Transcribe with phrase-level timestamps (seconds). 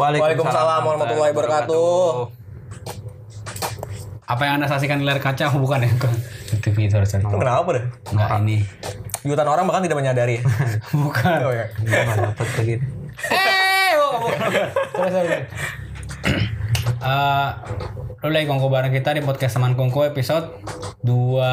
[0.00, 0.80] Assalamualaikum warahmatullahi wabarakatuh.
[0.80, 1.92] Waalaikumsalam warahmatullahi wabarakatuh.
[4.32, 5.52] Apa yang anda saksikan di layar kaca?
[5.52, 5.92] Oh, bukan ya?
[6.64, 7.28] TV sorry sorry.
[7.28, 7.84] Lu kenapa deh?
[8.08, 8.64] Enggak ini.
[9.28, 10.40] Jutaan orang bahkan tidak menyadari.
[11.04, 11.38] Bukan.
[11.44, 11.68] oh ya.
[12.16, 12.76] dapat lagi.
[13.28, 14.32] Eh, oh, oh.
[14.96, 15.28] sorry sorry.
[17.04, 17.50] Eh,
[18.20, 20.52] lu lagi kongko bareng kita di podcast teman kongko episode
[21.00, 21.48] dua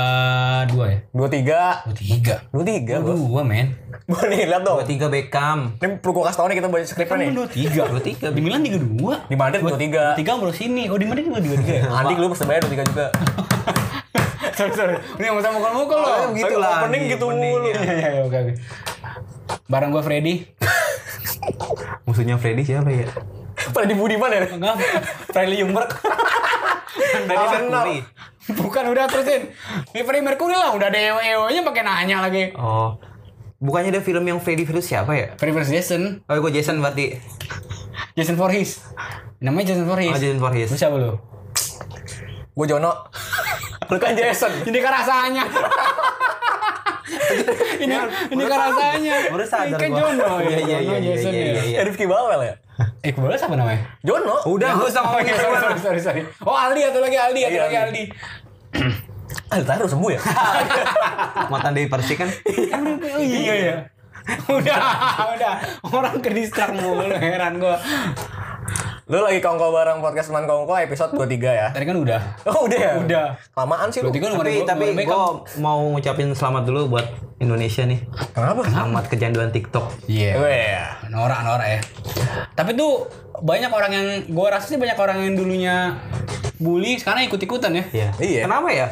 [0.67, 0.99] dua ya?
[1.16, 1.62] Dua tiga.
[1.88, 1.95] Dua
[2.67, 2.99] tiga.
[2.99, 3.16] Dua.
[3.16, 3.71] Dua men.
[4.03, 4.84] Gue nih lihat dong.
[4.84, 5.80] Dua tiga Beckham.
[5.80, 7.30] Ini perlu gue kasih tau nih kita baca skripnya nih.
[7.31, 7.81] Dua tiga.
[7.88, 8.27] Dua tiga.
[8.35, 9.23] Di Milan tiga dua.
[9.31, 10.11] Di Madrid dua tiga.
[10.20, 10.91] Tiga baru sini.
[10.91, 11.75] Oh di Madrid dua tiga tiga.
[11.88, 13.08] Andi lu persebaya dua tiga juga.
[14.59, 14.99] sorry sorry.
[15.23, 16.11] Ini yang sama mukul-mukul loh.
[16.11, 16.84] Oh, begitu lah.
[16.84, 17.72] Opening gitu mulu.
[17.72, 18.53] Iya, iya, iya, oke oke.
[19.72, 20.44] Barang gue Freddy.
[22.03, 23.08] Musuhnya Freddy siapa ya?
[23.72, 24.52] Pada di Budiman ya?
[24.52, 24.75] Enggak.
[25.31, 25.95] Freddy Jungberg.
[26.95, 27.69] Dari Arsenal.
[27.69, 27.99] Mercury.
[28.47, 29.52] Bukan udah terusin.
[29.91, 30.71] Ini Freddie Mercury lah.
[30.71, 32.55] Udah ada EO-nya pakai nanya lagi.
[32.55, 32.95] Oh.
[33.57, 35.33] Bukannya ada film yang Freddy versus siapa ya?
[35.35, 36.21] Freddy versus Jason.
[36.29, 37.17] Oh, gue Jason berarti.
[38.13, 38.85] Jason Voorhees.
[39.41, 40.13] Namanya Jason Voorhees.
[40.13, 40.69] Oh, Jason Voorhees.
[40.69, 41.17] Lu siapa lu?
[42.53, 42.94] Gue Jono.
[43.89, 44.53] Lu kan Jason.
[44.61, 45.44] Ini kan rasanya.
[47.83, 47.95] ini
[48.33, 49.16] ini kan rasanya.
[49.33, 49.91] Baru sadar Ini kan.
[49.91, 50.29] Jono.
[50.45, 51.51] Iya, iya, Jono, iya, iya, Jason iya, ya.
[51.51, 51.77] iya, iya.
[51.81, 52.53] Eh, Rifki Bawel ya?
[53.02, 53.81] Eh, kebal siapa namanya?
[54.06, 54.38] Jono.
[54.45, 56.22] Udah, gak usah Oh, ngomongin iya, sorry, sorry, sorry, sorry.
[56.45, 58.03] Oh, Aldi atau lagi Aldi atau Iya, lagi Aldi.
[58.73, 59.06] Aldi.
[59.47, 60.19] Ah, udah sembuh ya?
[61.52, 62.28] Mantan Dewi Persik kan?
[62.28, 63.75] Oh iya iya.
[64.52, 64.80] Udah,
[65.36, 65.53] udah.
[65.88, 67.80] Orang ke distrak mulu heran gua.
[69.08, 71.67] Lu lagi kongko bareng podcast teman kongko episode 23 ya?
[71.72, 72.19] Tadi kan udah.
[72.44, 72.91] Oh udah ya?
[73.00, 73.25] Udah.
[73.55, 74.11] Lamaan sih lu.
[74.11, 75.19] Kan tapi gua- tapi gue
[75.63, 77.08] mau ngucapin selamat dulu buat
[77.39, 78.03] Indonesia nih.
[78.35, 78.67] Kenapa?
[78.67, 80.11] Selamat kecanduan TikTok.
[80.11, 80.35] Iya.
[80.35, 80.75] Weh.
[81.08, 81.80] Norak, norak ya.
[82.52, 83.08] Tapi tuh
[83.39, 85.95] banyak orang yang gua rasa sih banyak orang yang dulunya
[86.59, 87.83] bully sekarang ikut-ikutan ya.
[87.95, 88.09] Iya.
[88.19, 88.41] Iya.
[88.44, 88.88] Kenapa ya?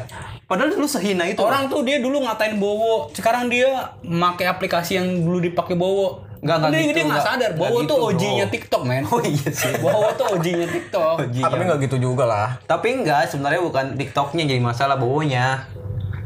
[0.48, 1.44] Padahal dulu sehina itu.
[1.44, 6.24] Orang tuh dia dulu ngatain Bowo, sekarang dia pakai aplikasi yang dulu dipakai Bowo.
[6.46, 7.50] Nggak, nggak dia, gitu, dia nggak nggak- sadar.
[7.52, 7.98] Bowo gitu, tuh.
[8.06, 9.02] OG-nya TikTok, men.
[9.10, 9.74] Oh iya sih.
[9.76, 11.14] Bowo tuh OG-nya TikTok.
[11.42, 12.48] Ah, tapi nggak gitu juga lah.
[12.64, 15.66] Tapi enggak, sebenarnya bukan TikToknya jadi masalah bowonya.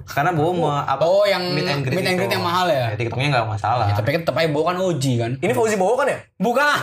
[0.05, 1.07] Karena bowo mau apa?
[1.07, 2.93] Oh, yang meet and greet, meet and greet yang mahal ya?
[2.99, 3.87] TikToknya nggak masalah.
[3.89, 5.33] Ya, tapi kan tetap aja Bowo kan OG kan.
[5.39, 6.19] Ini Fauzi Bowo kan ya?
[6.37, 6.67] Bukan.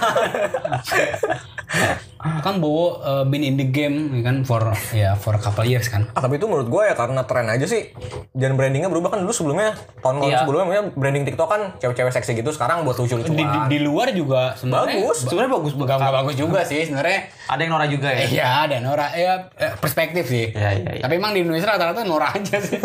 [2.17, 5.85] kan Bowo uh, been in the game ya kan for ya for a couple years
[5.85, 6.09] kan.
[6.17, 7.93] Ah, tapi itu menurut gue ya karena tren aja sih.
[8.33, 10.39] Dan brandingnya berubah kan dulu sebelumnya tahun-tahun Iya.
[10.41, 13.37] sebelumnya branding TikTok kan cewek-cewek seksi gitu sekarang buat lucu-lucuan.
[13.37, 15.17] Di, di, di luar juga sebenarnya Bagus.
[15.23, 17.19] Sebenarnya bagus Enggak enggak bagus juga sih sebenarnya.
[17.47, 18.21] Ada yang norak juga ya.
[18.27, 20.51] Iya, ada Nora ya eh, perspektif sih.
[20.51, 21.03] Iya, iya, iya.
[21.05, 22.81] Tapi emang di Indonesia rata-rata Nora aja sih.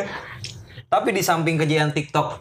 [0.86, 2.36] Tapi di samping kejadian TikTok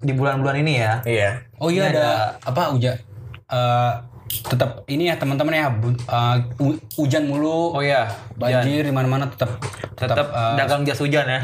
[0.00, 1.30] di bulan-bulan ini ya, Iya.
[1.60, 2.08] Oh iya Ini ada,
[2.40, 2.96] apa uja
[3.44, 3.92] eh
[4.26, 7.70] tetap ini ya teman-teman ya bu- eh, hu- hujan mulu.
[7.70, 9.60] oh ya, banjir di mana-mana tetap
[9.94, 11.40] tetap eh, dagang jas hujan ya.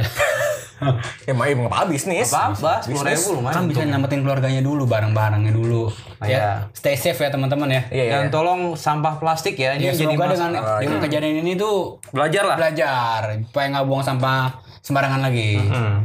[1.23, 2.29] Ya mau emang apa bisnis?
[2.29, 3.53] Apa-apa, sepuluh ribu lumayan.
[3.53, 5.93] kan bisa nyelamatin keluarganya dulu barang-barangnya dulu.
[6.21, 6.33] Iya.
[6.33, 6.43] Ya,
[6.73, 7.83] stay safe ya teman-teman ya.
[7.91, 8.13] Iya, iya.
[8.19, 12.01] Dan tolong sampah plastik ya, ini Ya, jadi semoga mas- dengan dengan kejadian ini tuh
[12.09, 12.57] belajar lah.
[12.57, 14.41] belajar supaya nggak buang sampah
[14.81, 15.61] sembarangan lagi.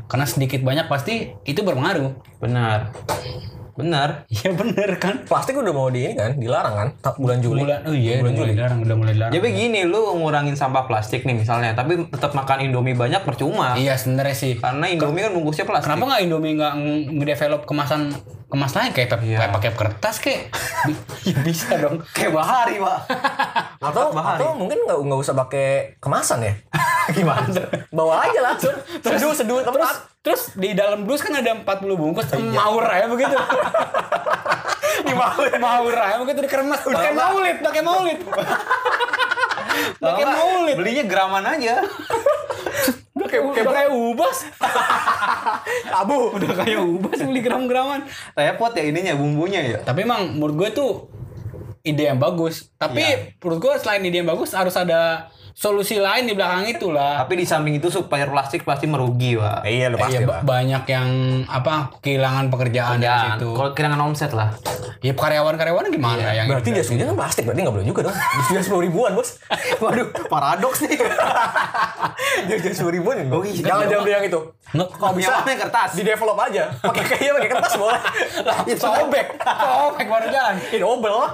[0.05, 2.11] Karena sedikit banyak pasti itu berpengaruh.
[2.37, 2.91] Benar.
[3.75, 4.23] Benar.
[4.33, 5.23] Iya bener kan?
[5.23, 7.61] Plastik udah mau di ini kan, dilarang kan ta- bulan Juli.
[7.61, 9.33] Bulan oh iya udah mulai dilarang, udah mulai dilarang.
[9.33, 13.75] Jadi gini, lu ngurangin sampah plastik nih misalnya, tapi tetap makan Indomie banyak percuma.
[13.75, 14.55] Iya sebenarnya sih.
[14.55, 15.91] Karena Indomie kan bungkusnya plastik.
[15.91, 18.01] Kenapa nggak Indomie nggak ng- ngedevelop kemasan
[18.45, 20.41] kemas lain kayak pep- kayak pakai kertas kayak
[21.27, 21.99] ya bisa dong.
[22.09, 22.99] Kayak bahari, Pak.
[23.91, 24.39] Atau bahari.
[24.39, 26.53] atau mungkin nggak nggak usah pakai kemasan ya?
[27.11, 27.43] Gimana?
[27.91, 28.73] Bawa aja langsung.
[28.97, 30.14] Seduh seduh Terus.
[30.25, 33.37] Terus di dalam dus kan ada 40 bungkus maur aja begitu.
[35.05, 38.19] di maur maur aja begitu dikeremas pakai maulid, pakai maulid.
[40.03, 40.75] pakai maulid.
[40.81, 41.85] Belinya geraman aja.
[43.15, 44.37] Udah kayak udah kayak ubas.
[45.93, 46.33] Abu.
[46.35, 48.09] Udah kayak ubas beli gram-graman.
[48.33, 49.77] Repot ya ininya bumbunya ya.
[49.85, 50.91] Tapi emang menurut gue tuh
[51.85, 52.73] ide yang bagus.
[52.81, 57.23] Tapi menurut gue selain ide yang bagus harus ada solusi lain di belakang itu lah.
[57.23, 59.63] Tapi di samping itu supplier plastik pasti merugi, Pak.
[59.63, 60.43] Iya lu pasti Iya, lah.
[60.43, 61.07] ba- banyak yang
[61.47, 63.37] apa kehilangan pekerjaan dari Jangan.
[63.39, 63.49] situ.
[63.49, 64.51] Kalau kehilangan omset lah.
[64.99, 68.15] Ya karyawan-karyawan gimana yang Berarti jas hujan kan plastik, berarti nggak boleh juga dong.
[68.51, 69.37] Jas sepuluh ribuan bos.
[69.79, 70.97] Waduh, paradoks nih.
[72.49, 73.23] Jas sepuluh ribuan.
[73.29, 73.63] Oh iya.
[73.63, 74.39] Jangan jangan beli yang itu.
[74.75, 75.89] Nggak, Kalau bisa yang kertas?
[75.95, 76.63] di develop aja.
[76.83, 78.01] Pakai kayaknya pakai kertas boleh.
[78.67, 80.55] Ya, sobek, sobek baru jalan.
[80.69, 81.31] Ini lah.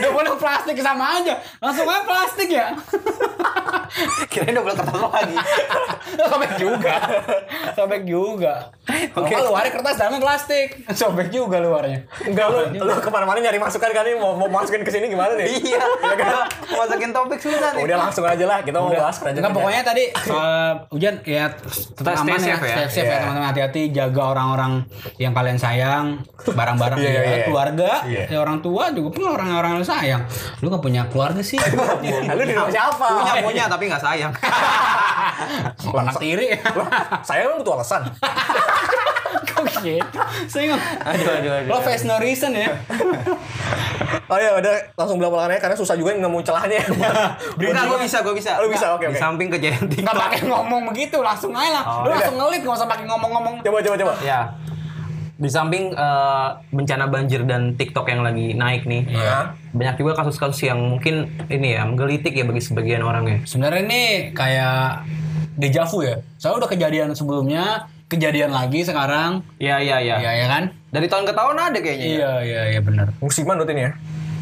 [0.00, 1.34] Udah boleh plastik sama aja.
[1.60, 2.72] Langsung aja plastik ya.
[4.32, 5.36] Kirain double kertas lagi.
[6.22, 6.94] sobek juga
[7.72, 8.72] sobek juga
[9.14, 9.32] Oke.
[9.32, 9.34] Oke.
[9.38, 14.04] luarnya kertas dalamnya plastik sobek juga luarnya Enggak lu, lu ke mana-mana nyari masukan kan
[14.04, 15.48] ini mau, mau masukin ke sini gimana nih?
[15.48, 15.80] iya.
[16.72, 17.82] Masukin topik susah nih.
[17.82, 19.40] Udah langsung aja lah kita mau bahas kerajaan.
[19.40, 22.74] Enggak pokoknya tadi soal hujan ya Tetap stay aman ya, safe ya.
[22.74, 23.20] stay safe ya Iya.
[23.22, 24.72] teman-teman hati-hati jaga orang-orang
[25.16, 26.06] yang kalian sayang
[26.42, 30.22] barang-barang Iya, ya, iya, keluarga ya orang tua juga pun orang-orang yang sayang
[30.58, 31.58] lu gak punya keluarga sih
[32.36, 33.06] lu di rumah siapa?
[33.18, 34.32] Punya punya tapi nggak sayang.
[36.02, 36.54] anak tiri
[37.22, 38.02] Saya emang butuh alasan.
[39.42, 41.70] kok gitu saya nggak Aduh aduh aduh.
[41.72, 42.68] lo face no reason ya
[44.32, 46.80] Oh ya udah langsung belakang belakangnya karena susah juga nemu celahnya.
[46.88, 48.56] Enggak, gue bisa, gue bisa.
[48.64, 49.20] Lu bisa, oke, Di oke.
[49.20, 50.08] samping kejadian TikTok.
[50.08, 52.16] pakai ngomong begitu langsung aja lah Oh, lu iya.
[52.16, 54.12] langsung ngelit nggak usah pakai ngomong-ngomong coba coba coba.
[54.24, 54.40] Ya.
[55.42, 59.10] Di samping eh, bencana banjir dan TikTok yang lagi naik nih.
[59.10, 59.58] Iya.
[59.74, 63.38] Banyak juga kasus-kasus yang mungkin ini ya menggelitik ya bagi sebagian orang ya.
[63.42, 65.02] Sebenarnya ini kayak
[65.58, 66.22] deja vu ya.
[66.38, 69.42] Soalnya udah kejadian sebelumnya, kejadian lagi sekarang.
[69.58, 70.16] Iya iya iya.
[70.22, 70.62] Iya ya kan?
[70.94, 72.06] Dari tahun ke tahun ada kayaknya.
[72.06, 72.14] ya.
[72.14, 73.10] Iya iya iya benar.
[73.18, 73.92] Musiman berarti ini ya.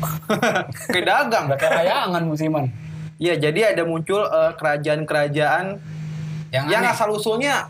[0.93, 1.45] Kayak dagang.
[1.57, 2.65] Kayak layangan musiman.
[3.21, 5.65] Iya, jadi ada muncul eh, kerajaan-kerajaan
[6.51, 6.93] Yang, yang aneh.
[6.93, 7.69] asal usulnya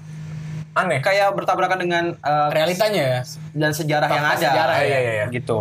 [0.87, 1.01] Aneh.
[1.05, 3.21] kayak bertabrakan dengan eh, realitanya ya.
[3.53, 4.41] dan sejarah yang ada.
[4.41, 4.87] sejarah ya.
[4.87, 5.27] Iya, iya, iya.
[5.29, 5.61] Gitu.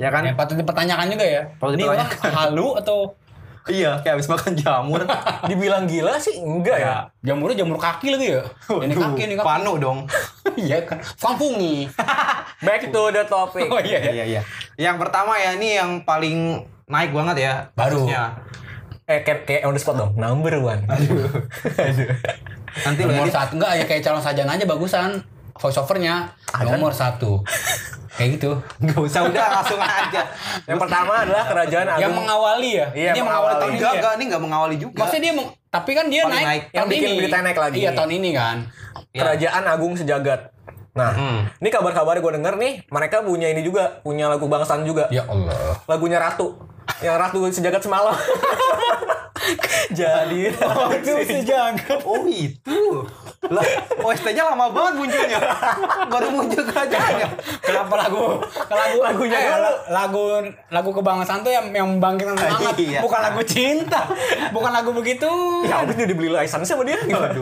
[0.00, 0.26] Ya kan?
[0.26, 1.42] Yang patut dipertanyakan juga ya.
[1.58, 2.98] Patut Ini orang halu atau
[3.64, 5.08] Iya, kayak habis makan jamur.
[5.48, 7.08] Dibilang gila sih enggak ya.
[7.24, 8.42] jamurnya jamur kaki lagi ya?
[8.68, 9.46] Ini kaki ini kaki.
[9.46, 9.98] Panu dong.
[10.54, 11.00] Iya kan.
[11.18, 11.88] Kampungi.
[12.62, 13.66] Back to the topic.
[13.66, 14.12] Oh iya ya.
[14.12, 14.40] iya, iya.
[14.78, 17.52] Yang pertama ya ini yang paling naik banget ya.
[17.74, 18.06] Baru.
[18.06, 18.38] kasusnya.
[19.08, 20.12] Eh kayak, kayak on the spot dong.
[20.14, 20.84] Number one.
[20.86, 21.26] Aduh.
[22.82, 23.30] Nanti lo edit.
[23.30, 25.10] satu enggak ya kayak calon sarjana aja bagusan.
[25.54, 27.38] Voice overnya nomor satu.
[28.12, 28.50] Kayak gitu.
[28.80, 30.22] Gak usah udah langsung aja.
[30.64, 32.18] Yang pertama adalah kerajaan Yang agung.
[32.20, 32.86] mengawali ya.
[32.90, 33.54] Iya, Dia mengawali.
[33.56, 33.96] tahun ini Enggak, ya.
[33.96, 34.98] enggak, ini enggak mengawali juga.
[34.98, 36.62] Maksudnya dia meng- tapi kan dia Paling naik, naik.
[36.64, 37.18] tahun Yang bikin ini.
[37.18, 37.76] berita naik lagi.
[37.76, 38.56] Iya tahun ini kan.
[39.12, 40.40] Kerajaan Agung Sejagat.
[40.92, 41.38] Nah, Hmm.
[41.56, 45.06] ini kabar-kabar gue denger nih, mereka punya ini juga, punya lagu bangsaan juga.
[45.08, 45.74] Ya Allah.
[45.84, 46.54] Lagunya Ratu.
[46.98, 48.14] Yang Ratu Sejagat Semalam.
[49.98, 52.00] Jadi Itu sejagat.
[52.02, 52.80] Oh itu.
[53.44, 53.60] Lah,
[54.00, 55.36] OST-nya lama banget munculnya.
[56.08, 57.28] Baru muncul kerajaannya.
[57.60, 60.24] Kenapa lagu lagu lagunya Eh, lagu lagu
[60.70, 63.00] lagu kebangsaan tuh yang yang membangkitkan semangat, Iya.
[63.00, 64.00] bukan lagu cinta,
[64.48, 65.28] bukan lagu begitu.
[65.62, 67.36] Ya abis dia dibeli license sama dia gimana?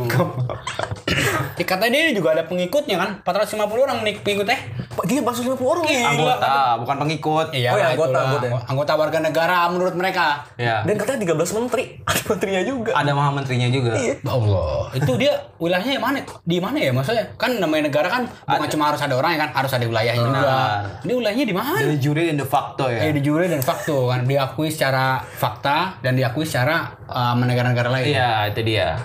[1.52, 4.58] Ya, katanya dia juga ada pengikutnya kan, 450 orang nih pengikutnya.
[4.90, 5.84] Pak, Dia masuk 50 orang.
[5.84, 6.08] Gila.
[6.08, 7.46] Anggota, bukan pengikut.
[7.52, 8.46] Iya, Oh, ya, lah, anggota, anggota.
[8.66, 10.42] anggota warga negara menurut mereka.
[10.56, 10.82] Ya.
[10.82, 11.84] Dan katanya 13 menteri.
[12.06, 12.90] Ada menterinya juga.
[12.96, 13.92] Ada maha menterinya juga.
[13.96, 14.14] Iya.
[14.22, 16.18] Ya Allah, itu dia wilayahnya yang mana?
[16.42, 17.24] Di mana ya maksudnya?
[17.36, 20.56] Kan namanya negara kan bukan cuma harus ada orang ya kan, harus ada wilayahnya juga.
[21.04, 21.78] Ini wilayahnya di mana?
[21.78, 23.00] Dari juri dan de facto ya.
[23.04, 28.16] Eh, di jure dan fakto kan diakui secara fakta dan diakui secara uh, negara-negara lain.
[28.16, 28.96] Iya, itu dia.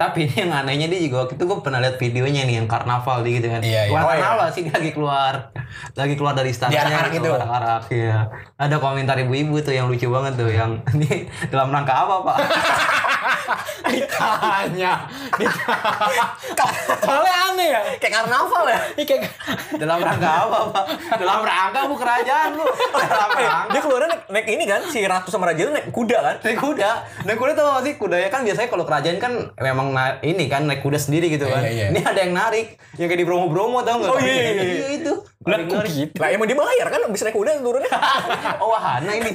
[0.00, 3.20] Tapi ini yang anehnya dia juga waktu itu gue pernah lihat videonya nih yang karnaval
[3.20, 3.60] dia gitu kan.
[3.60, 4.00] Iya, iya.
[4.00, 4.16] Oh, iya.
[4.16, 5.34] karnaval sih dia lagi keluar.
[5.92, 6.72] Lagi keluar dari istana.
[6.72, 7.30] Diarak-arak gitu.
[7.36, 8.18] Arak-arak ya.
[8.56, 12.36] Ada komentar ibu-ibu tuh yang lucu banget tuh yang ini dalam rangka apa, Pak?
[13.90, 14.92] ditanya
[15.36, 16.24] ditanya
[17.02, 18.80] soalnya aneh ya Kayak karnaval ya.
[18.96, 19.22] Ini kayak
[19.76, 20.84] dalam rangka apa, Pak?
[21.20, 22.64] Dalam rangka bu kerajaan lu.
[23.00, 25.88] Dalam Eh, rangka dia keluarnya naik, naik ini kan, si Ratu sama Raja itu naik
[25.92, 26.36] kuda kan?
[26.44, 26.90] naik kuda.
[27.24, 27.92] Naik kuda tuh gak sih?
[27.96, 29.92] Kudanya kan biasanya kalau kerajaan kan memang
[30.22, 31.62] ini kan naik kuda sendiri gitu kan.
[31.62, 31.86] Iya, iya.
[31.90, 32.78] Ini ada yang narik.
[32.98, 34.10] Yang kayak di Bromo-Bromo tau gak?
[34.10, 34.64] Oh, iya, iya, iya.
[34.64, 35.14] Iya itu.
[35.40, 35.56] lah
[35.88, 37.90] gitu Lah emang dia bayar kan bisa naik kuda turunnya.
[38.62, 39.30] Oh wahana ini.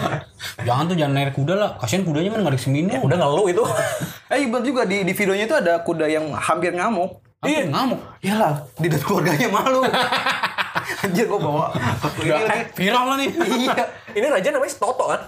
[0.66, 3.62] jangan tuh jangan naik kuda lah kasian kudanya kan ngarik seminggu Udah ngeluh itu.
[4.32, 7.20] eh bener juga di, di videonya itu ada kuda yang hampir ngamuk.
[7.44, 9.84] iya ngamuk Iyalah, di depan keluarganya malu.
[11.04, 11.64] Anjir gua bawa
[12.22, 13.74] ini eh, viral lah nih Iya.
[14.16, 15.20] Ini Raja namanya Toto kan?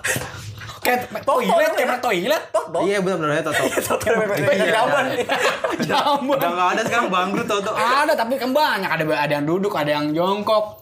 [0.88, 2.78] Kayak toilet kayak toilet Toto.
[2.80, 3.62] Iya benar-benar ya Toto.
[3.68, 4.07] Toto.
[4.09, 4.73] Iya.
[4.73, 5.07] Jamban.
[5.78, 7.71] jamban Udah nggak ada sekarang bangkrut Toto.
[7.76, 10.80] ada tapi kan banyak ada ada yang duduk ada yang jongkok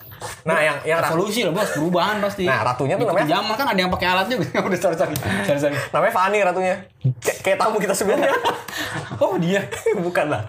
[0.48, 3.80] Nah, yang yang solusi loh bos perubahan pasti Nah, ratunya tuh namanya- zaman kan ada
[3.84, 5.12] yang pakai alat juga udah sorry sorry
[5.44, 5.76] sorry, sorry.
[5.92, 6.76] namanya Fanny ratunya.
[7.20, 8.32] Kayak, kayak tamu kita sebelumnya.
[9.22, 9.60] oh dia
[10.06, 10.42] Bukan lah.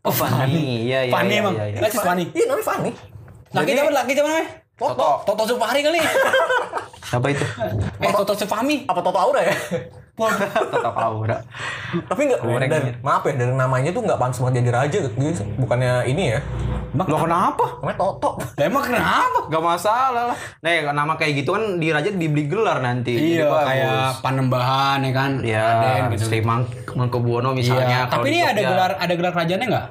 [0.00, 1.12] oh Fanny, iya iya.
[1.12, 1.92] Fanny iya, emang iya, iya.
[1.92, 2.90] Fanny Iya namanya Fanny.
[3.52, 4.44] laki siapa laki namanya
[4.80, 5.10] Toto.
[5.28, 6.00] Toto Supari kali
[7.12, 7.44] Siapa itu?
[8.00, 9.52] eh Toto Supami Apa Toto Aura ya?
[10.16, 11.44] Toto Aura.
[12.08, 12.40] Tapi enggak
[12.72, 15.12] dari, maaf ya dari namanya tuh nggak pantas banget jadi raja gitu.
[15.60, 16.40] Bukannya ini ya.
[16.96, 17.84] Lo kenapa?
[17.84, 18.40] Namanya Toto.
[18.56, 20.38] Emang kenapa Gak masalah lah.
[20.64, 23.12] Nah, nama kayak gitu kan di raja dibeli gelar nanti.
[23.12, 25.30] Iya, Jadi kayak panembahan ya kan.
[25.44, 26.24] Ya, Raden gitu.
[26.32, 26.64] Sri Mang
[26.96, 28.08] Mangkubuwono misalnya.
[28.08, 28.12] Iya.
[28.12, 29.86] Tapi ini ada gelar ada gelar kerajaannya nggak?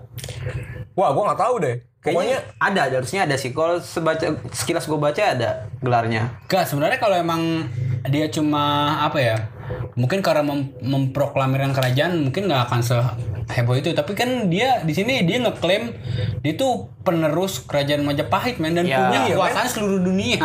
[1.01, 1.75] Wah, gua nggak tahu deh.
[2.01, 3.49] Pokoknya Pokoknya ada, harusnya ada sih.
[3.51, 5.49] Kalau sebaca sekilas gue baca ada
[5.81, 6.33] gelarnya.
[6.45, 7.69] Enggak, sebenarnya kalau emang
[8.05, 8.63] dia cuma
[9.01, 9.37] apa ya?
[9.91, 15.23] mungkin karena mem- memproklamirkan kerajaan mungkin nggak akan seheboh itu tapi kan dia di sini
[15.23, 15.95] dia ngeklaim
[16.39, 18.99] dia tuh penerus kerajaan Majapahit men dan Ya.
[18.99, 20.43] punya Iya, kekuasaan seluruh dunia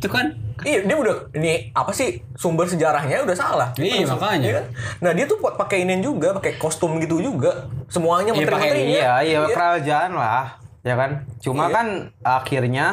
[0.00, 3.68] itu kan Iya, dia udah ini apa sih sumber sejarahnya udah salah.
[3.80, 4.44] Iya, makanya.
[4.44, 4.66] iya kan?
[5.00, 7.64] Nah, dia tuh buat pakai inian juga, pakai kostum gitu juga.
[7.88, 9.00] Semuanya Iya, pakai- menteri-menterinya.
[9.00, 11.10] Iya, iya kerajaan lah, ya kan.
[11.40, 11.72] Cuma Iya.
[11.72, 11.86] kan
[12.20, 12.86] akhirnya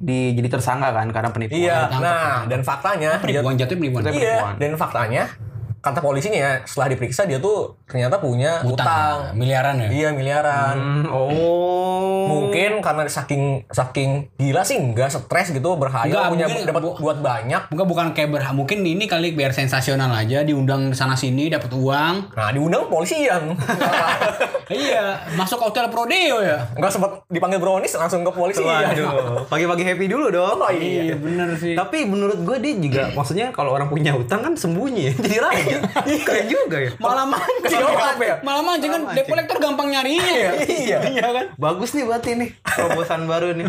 [0.00, 1.62] di jadi tersangka kan karena penipuan.
[1.62, 5.22] Iya, Tangkap, nah dan faktanya dia, penipuan jatuh penipuan iya, dan faktanya
[5.80, 9.16] kata polisinya ya, setelah diperiksa dia tuh ternyata punya utang, utang.
[9.34, 10.76] miliaran ya Iya, miliaran.
[10.76, 12.28] Hmm, oh.
[12.30, 16.98] Mungkin karena saking saking gila sih enggak stres gitu berhayal Enggak, punya mungkin dapat bu-
[17.00, 17.62] buat banyak.
[17.68, 22.14] Bukan bukan kayak berhak mungkin ini kali biar sensasional aja diundang sana sini dapat uang.
[22.30, 23.56] Nah, diundang polisian.
[24.70, 26.68] iya, masuk hotel Prodeo ya.
[26.72, 28.62] Enggak sempat dipanggil brownies langsung ke polisi.
[28.62, 30.58] Waduh, pagi-pagi happy dulu dong.
[30.60, 31.10] Oh iya.
[31.10, 31.74] Iya, bener sih.
[31.74, 35.10] Tapi menurut gue dia juga maksudnya kalau orang punya utang kan sembunyi.
[35.24, 35.36] Jadi
[35.72, 36.22] raja.
[36.22, 36.90] Keren juga ya.
[36.96, 38.36] malah mancing apa ya?
[38.40, 40.50] malah mancing kan debt collector gampang nyarinya ya
[40.82, 40.98] Iya.
[41.08, 43.66] iya kan Bagus nih berarti nih terobosan baru nih.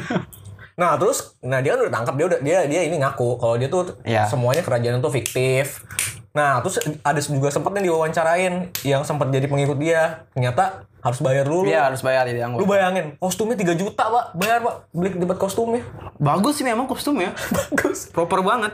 [0.71, 3.67] Nah terus, nah dia kan udah tangkap dia udah dia dia ini ngaku kalau dia
[3.67, 4.25] tuh Iya.
[4.25, 5.83] semuanya kerajaan itu fiktif.
[6.31, 11.43] Nah terus ada juga sempat nih diwawancarain yang sempat jadi pengikut dia ternyata harus bayar
[11.43, 11.65] dulu.
[11.65, 15.81] Dia harus bayar jadi Lu bayangin kostumnya 3 juta pak bayar pak beli debat kostumnya
[16.17, 17.33] Bagus sih memang kostumnya.
[17.57, 18.09] bagus.
[18.09, 18.71] Proper banget.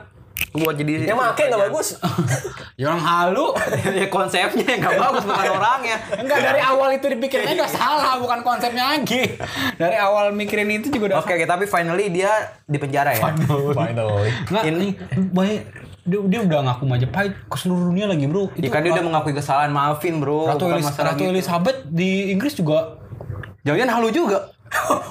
[0.54, 1.88] Buat jadi Yang make nggak bagus.
[2.80, 3.48] ya orang halu
[4.00, 5.98] ya konsepnya nggak bagus bukan orangnya.
[6.14, 9.38] Enggak dari awal itu dipikirinnya udah salah bukan konsepnya lagi
[9.76, 12.32] dari awal mikirin itu juga udah Oke, oke, tapi finally dia
[12.64, 13.34] di penjara ya.
[13.74, 14.30] Finally.
[14.50, 14.88] Enggak, ini
[15.30, 15.62] baik
[16.08, 19.36] dia, dia udah ngaku Majapahit ke seluruh dunia lagi bro Ya kan dia udah mengakui
[19.36, 20.48] kesalahan, maafin bro.
[20.48, 21.32] Ratu, bukan Elis- Ratu gitu.
[21.36, 22.98] Elizabeth di Inggris juga
[23.68, 24.56] Jangan halu juga.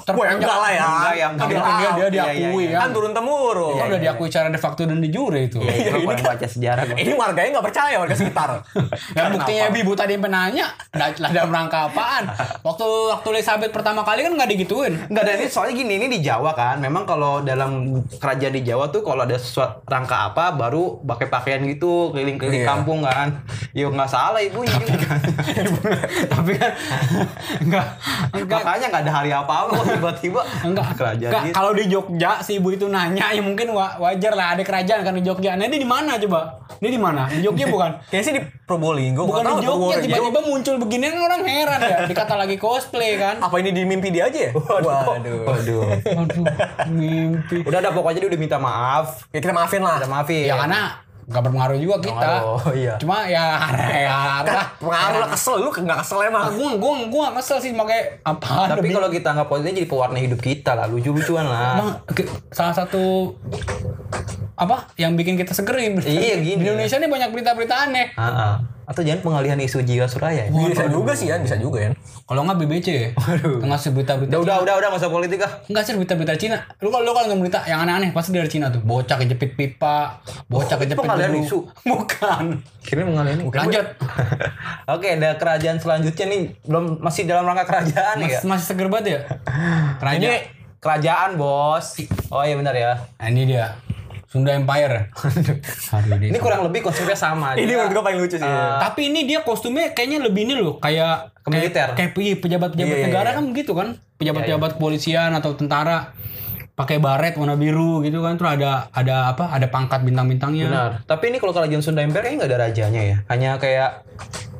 [0.07, 0.83] Wah enggak lah ya.
[0.83, 1.47] Enggak ya, enggak.
[1.47, 2.77] Dia, dia, dia Iya, diakui iya, iya.
[2.79, 3.75] kan Kan turun temurun.
[3.75, 6.95] Kan udah diakui secara de facto dan de jure itu Iya, ini baca sejarah gua.
[6.95, 8.49] Ini warganya nggak percaya warga sekitar.
[9.15, 12.23] Dan buktinya Bibu tadi yang penanya, lah dalam rangka apaan?
[12.61, 14.93] Waktu waktu Elizabeth pertama kali kan nggak digituin.
[15.07, 16.79] Enggak ada ini soalnya gini ini di Jawa kan.
[16.79, 21.61] Memang kalau dalam kerajaan di Jawa tuh kalau ada sesuatu rangka apa baru pakai pakaian
[21.65, 22.69] gitu keliling-keliling Iya.
[22.69, 23.43] kampung kan.
[23.73, 25.17] Ya nggak salah ibunya juga.
[26.27, 26.71] Tapi kan
[27.63, 27.85] enggak
[28.37, 31.55] enggak Makanya nggak ada hari apa-apa kok tiba-tiba enggak, kerajaan enggak gitu.
[31.55, 35.13] kalau di Jogja si ibu itu nanya ya mungkin wa- wajar lah ada kerajaan kan
[35.13, 35.55] di Jogja.
[35.55, 36.59] Nah ini di mana coba?
[36.77, 37.25] Ini di mana?
[37.25, 37.91] Di Jogja bukan?
[38.11, 39.23] Kayaknya sih di Probolinggo.
[39.23, 41.97] Bukan di Jogja tiba-tiba muncul beginian orang heran ya.
[42.05, 43.39] Dikata lagi cosplay kan.
[43.39, 44.51] Apa ini di mimpi dia aja ya?
[44.51, 44.91] Waduh.
[45.07, 45.41] Waduh.
[45.47, 45.81] Aduh,
[46.91, 47.63] mimpi.
[47.63, 49.25] Udah ada pokoknya dia udah minta maaf.
[49.31, 49.97] Ya kita maafin lah.
[49.97, 50.45] Udah maafin.
[50.45, 50.81] Ya karena
[51.27, 52.29] nggak berpengaruh juga kita.
[52.39, 52.95] Oh iya.
[53.03, 53.59] Cuma ya
[54.07, 54.17] ya
[54.47, 56.55] Kan pengaruh lah kesel lu nggak kesel emang.
[56.55, 60.17] Gue gue gue gak kesel sih pakai apa Tapi kalau kita nggak positif jadi pewarna
[60.17, 61.75] hidup kita lah, lucu-lucuan lah.
[61.75, 61.89] Emang
[62.55, 63.35] salah satu
[64.57, 66.01] apa yang bikin kita segerin.
[66.01, 66.65] Iya, gini.
[66.65, 68.09] Di Indonesia nih banyak berita-berita aneh.
[68.87, 70.49] Atau jangan pengalihan isu jiwa Suraya ya?
[70.49, 71.91] Bisa juga sih ya, bisa juga ya.
[72.23, 73.09] Kalau nggak BBC ya.
[73.59, 74.39] Ngasih berita-berita.
[74.39, 75.51] Udah, udah, udah, udah, nggak usah politik ah.
[75.67, 76.57] Enggak sih berita-berita Cina.
[76.79, 78.81] Lu kalau lu kalau nggak berita yang aneh-aneh pasti dari Cina tuh.
[78.81, 81.67] Bocah kejepit pipa, bocah kejepit pengalihan isu.
[81.91, 82.63] Bukan.
[82.81, 83.51] Kira pengalihan ini.
[83.51, 83.85] Lanjut.
[84.95, 88.39] Oke, ada kerajaan selanjutnya nih belum masih dalam rangka kerajaan nih ya.
[88.41, 89.19] Mas, masih seger banget ya?
[89.99, 90.23] Kerajaan.
[90.23, 90.35] Ini
[90.79, 91.99] kerajaan bos.
[92.31, 92.95] Oh iya benar ya.
[93.19, 93.75] Nah, ini dia.
[94.27, 95.07] Sunda Empire.
[95.95, 97.55] Aduh, Ini kurang lebih konsepnya sama.
[97.59, 98.43] Ini menurut gua paling lucu sih.
[98.77, 101.95] Tapi ini dia kostumnya kayaknya lebih ini loh, kayak Ke militer.
[101.95, 103.37] Kayak, kayak iya, pejabat-pejabat Iya, iya, negara iya.
[103.39, 103.87] kan begitu kan?
[104.19, 106.11] Pejabat-pejabat kepolisian atau tentara
[106.77, 109.49] pakai baret warna biru gitu kan terus ada ada apa?
[109.49, 110.67] Ada pangkat bintang-bintangnya.
[110.69, 110.91] Benar.
[111.07, 113.17] Tapi ini kalau kerajaan Sunda Empire kayaknya nggak ada rajanya ya.
[113.31, 114.03] Hanya kayak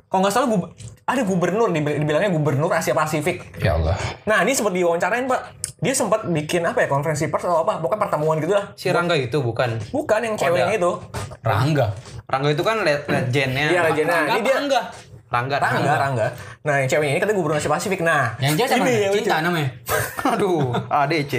[0.07, 0.71] Kalau nggak salah gub-
[1.07, 3.39] ada gubernur, dibil- dibilangnya gubernur Asia Pasifik.
[3.57, 3.95] Ya Allah.
[4.23, 5.41] Nah ini sempat diwawancarain pak.
[5.77, 7.79] Dia sempat bikin apa ya konferensi pers atau apa?
[7.79, 8.75] Pokoknya pertemuan gitu lah.
[8.75, 9.79] si Rangga itu bukan.
[9.87, 10.91] Bukan yang ceweknya itu.
[11.39, 11.95] Rangga.
[12.25, 13.65] Rangga itu kan le- legendnya.
[13.69, 14.17] Iya legendnya.
[14.17, 14.83] Rangga Ini dia enggak?
[15.27, 15.55] Rangga.
[15.57, 16.27] Rangga, Rangga.
[16.61, 18.01] Nah yang ceweknya ini katanya gubernur Asia Pasifik.
[18.01, 18.83] Nah Yang dia siapa?
[18.83, 19.19] ini yang lucu.
[19.21, 19.69] Cinta namanya.
[20.33, 21.33] Aduh, ADC.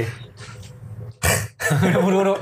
[1.68, 2.34] Buru-buru.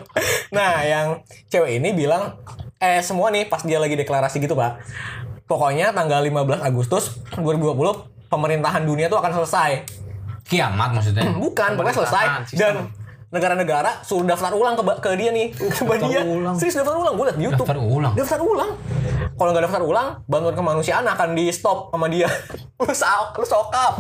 [0.49, 1.07] Nah, yang
[1.49, 2.39] cewek ini bilang
[2.77, 4.79] eh semua nih pas dia lagi deklarasi gitu, Pak.
[5.47, 7.79] Pokoknya tanggal 15 Agustus 2020
[8.27, 9.87] pemerintahan dunia tuh akan selesai.
[10.47, 11.31] Kiamat maksudnya.
[11.39, 12.59] Bukan, pokoknya selesai sistem.
[12.59, 12.75] dan
[13.31, 16.23] negara-negara suruh daftar ulang ke, ke dia nih ke dia.
[16.23, 16.55] ulang.
[16.59, 17.67] Serius daftar ulang, gue liat di YouTube.
[17.67, 18.13] Daftar ulang?
[18.15, 18.71] Daftar ulang.
[19.37, 22.27] Kalau nggak daftar ulang, bantuan kemanusiaan akan di stop sama dia.
[22.83, 23.93] lu sok, lu sokap.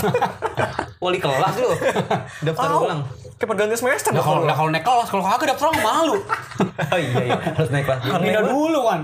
[1.02, 1.70] Wali kelas lu.
[2.50, 2.80] Daftar Tahu.
[2.90, 3.00] ulang.
[3.36, 4.56] Kayak pergantian semester Nah kalau nah, ulang.
[4.56, 6.16] kalau naik kelas, kalau kagak daftar orang malu.
[6.88, 8.00] Oh iya iya, harus naik kelas.
[8.02, 9.00] Pindah dulu kan.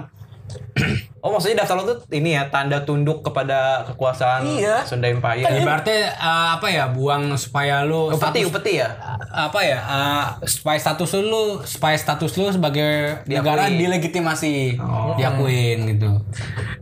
[1.23, 4.83] Oh maksudnya daftar lo tuh ini ya tanda tunduk kepada kekuasaan Iya.
[4.83, 5.39] Sunda Empire.
[5.47, 8.91] Ya, berarti eh, apa ya buang supaya lu upeti status upeti ya.
[9.31, 14.75] apa ya eh, supaya status lu supaya status lu sebagai negara dilegitimasi
[15.15, 16.11] diakuin gitu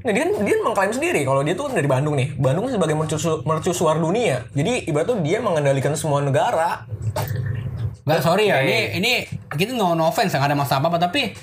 [0.00, 2.32] Nah, dia kan dia mengklaim sendiri kalau dia tuh dari Bandung nih.
[2.40, 4.48] Bandung kan sebagai mercusu, mercusuar dunia.
[4.56, 6.88] Jadi ibaratnya dia mengendalikan semua negara.
[8.00, 9.12] nggak sorry ya ini ini
[9.52, 11.36] kita no, no offense nggak ada masalah apa, apa tapi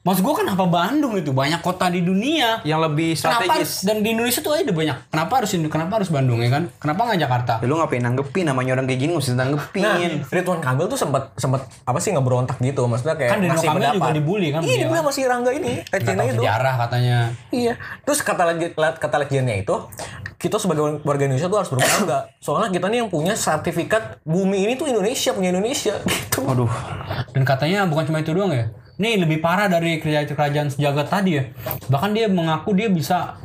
[0.00, 3.84] maksud gua kenapa Bandung itu banyak kota di dunia Yang lebih kenapa strategis.
[3.84, 7.20] dan di Indonesia tuh ada banyak kenapa harus kenapa harus Bandung ya kan kenapa nggak
[7.20, 9.82] Jakarta Ya, lu ngapain nanggepin namanya orang kayak gini mesti nanggepin.
[9.82, 12.82] Nah, Ridwan Kamil tuh sempat sempat apa sih ngeberontak gitu.
[12.82, 16.28] Maksudnya kayak Kan Ridwan Kamil juga dibully kan Iya, dibilang masih Rangga ini, Regina tahu
[16.30, 16.40] itu.
[16.40, 17.18] sejarah katanya
[17.50, 17.74] Iya.
[18.00, 19.74] Terus kata legi- kata legiannya itu
[20.34, 22.18] kita sebagai warga Indonesia tuh harus berbangga.
[22.38, 26.40] Soalnya kita nih yang punya sertifikat bumi ini tuh Indonesia punya Indonesia gitu.
[26.40, 26.70] Waduh.
[27.30, 28.72] Dan katanya bukan cuma itu doang ya.
[29.00, 31.48] Nih lebih parah dari kerajaan kerajaan sejagat tadi ya.
[31.88, 33.40] Bahkan dia mengaku dia bisa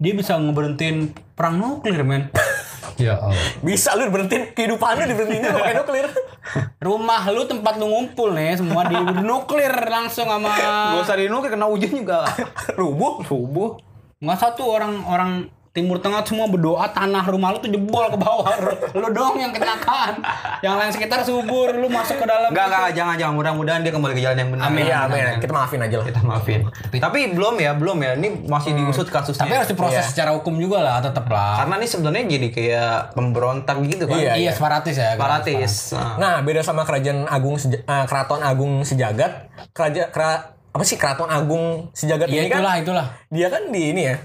[0.00, 2.32] dia bisa ngeberhentiin perang nuklir, men.
[2.96, 3.36] ya Allah.
[3.60, 6.06] Bisa lu berhentiin kehidupan lu diberhentiin juga pakai nuklir.
[6.88, 11.68] Rumah lu tempat lu ngumpul nih semua di nuklir langsung sama Gak usah dinukir kena
[11.68, 12.24] hujan juga.
[12.80, 13.28] Rubuh.
[13.28, 13.70] Subuh.
[14.18, 15.46] nggak satu orang orang
[15.78, 18.50] Timur Tengah semua berdoa tanah rumah lu tuh jebol ke bawah.
[18.90, 20.18] Lu doang yang kecelakaan.
[20.58, 22.50] Yang lain sekitar subur, lu masuk ke dalam.
[22.50, 23.34] Enggak, enggak, jangan, jangan.
[23.34, 24.64] Mudah-mudahan dia kembali ke jalan yang benar.
[24.66, 24.82] Amin.
[24.82, 25.38] Iya, amin, amin.
[25.38, 26.06] Kita maafin aja lah.
[26.06, 26.60] Kita maafin.
[26.90, 28.12] Tapi belum ya, belum ya.
[28.14, 29.46] Ini masih diusut kasusnya.
[29.46, 30.10] Tapi harus diproses Iya.
[30.10, 31.62] secara hukum juga lah, tetep lah.
[31.62, 34.18] Karena ini sebenarnya jadi kayak pemberontak gitu kan.
[34.18, 35.14] Iya, iya, separatis ya.
[35.14, 35.72] Separatis.
[35.94, 36.14] Nah.
[36.18, 40.30] Nah, beda sama kerajaan agung Seja- eh, keraton agung sejagat, kerajaan kera,
[40.68, 43.06] apa sih keraton agung sejagat Iya ini kan itulah, itulah.
[43.28, 44.16] dia kan di ini ya.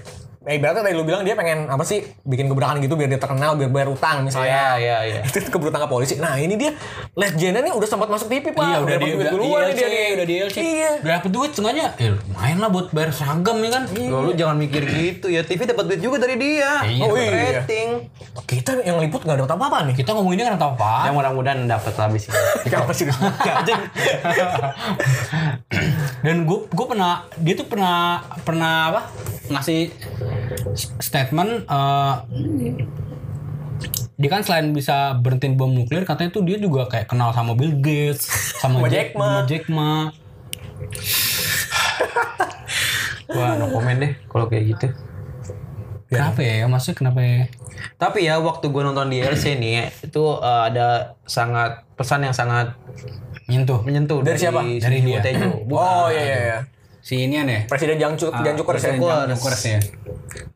[0.44, 3.56] Nah, ibaratnya tadi lu bilang dia pengen apa sih bikin gebrakan gitu biar dia terkenal
[3.56, 4.76] biar bayar utang misalnya.
[4.76, 5.20] Iya, iya, iya.
[5.32, 6.20] Itu keburu tangkap polisi.
[6.20, 6.76] Nah, ini dia
[7.12, 8.60] legendnya nih udah sempat masuk TV, Pak.
[8.60, 10.08] Iya udah dapat di duit udah duluan nih ILC, dia nih.
[10.12, 10.56] udah di ILC.
[10.58, 10.90] Iya.
[11.00, 11.86] Berapa duit setengahnya?
[11.96, 13.82] Eh, lumayan lah buat bayar seragam ya kan.
[13.88, 15.40] Loh, lu jangan mikir gitu ya.
[15.42, 16.84] TV dapat duit juga dari dia.
[16.84, 17.00] Iya.
[17.00, 17.32] Dapat Oh, iya.
[17.64, 17.88] rating.
[18.44, 19.94] Kita yang liput nggak dapat apa-apa nih.
[19.96, 21.08] Kita ngomonginnya kan tahu apa?
[21.08, 22.36] Ya mudah-mudahan dapat habis ini.
[22.68, 23.08] Kenapa sih?
[23.08, 23.80] Anjing.
[26.20, 29.00] Dan gue gue pernah dia tuh pernah pernah apa
[29.44, 29.92] ngasih
[31.00, 32.14] statement eh
[34.14, 37.74] dia kan selain bisa berhentiin bom nuklir katanya tuh dia juga kayak kenal sama Bill
[37.82, 38.30] Gates
[38.62, 39.26] sama, Jack Jack Ma.
[39.26, 39.90] sama Jack Ma.
[43.34, 44.86] Wah, no komen deh kalau kayak gitu.
[46.06, 46.70] Kenapa ya?
[46.70, 47.50] Maksudnya kenapa ya?
[47.98, 52.78] Tapi ya waktu gue nonton di LC nih itu eh, ada sangat pesan yang sangat
[53.44, 53.84] Nyentuh.
[53.84, 54.62] menyentuh Dari siapa?
[54.64, 55.20] Dari dia.
[55.20, 55.68] Tejo.
[55.68, 56.58] Oh iya iya iya.
[57.04, 57.68] Si inian ya?
[57.68, 58.08] Presiden ya.
[58.64, 59.78] Presiden Jang- Jangkurs ya.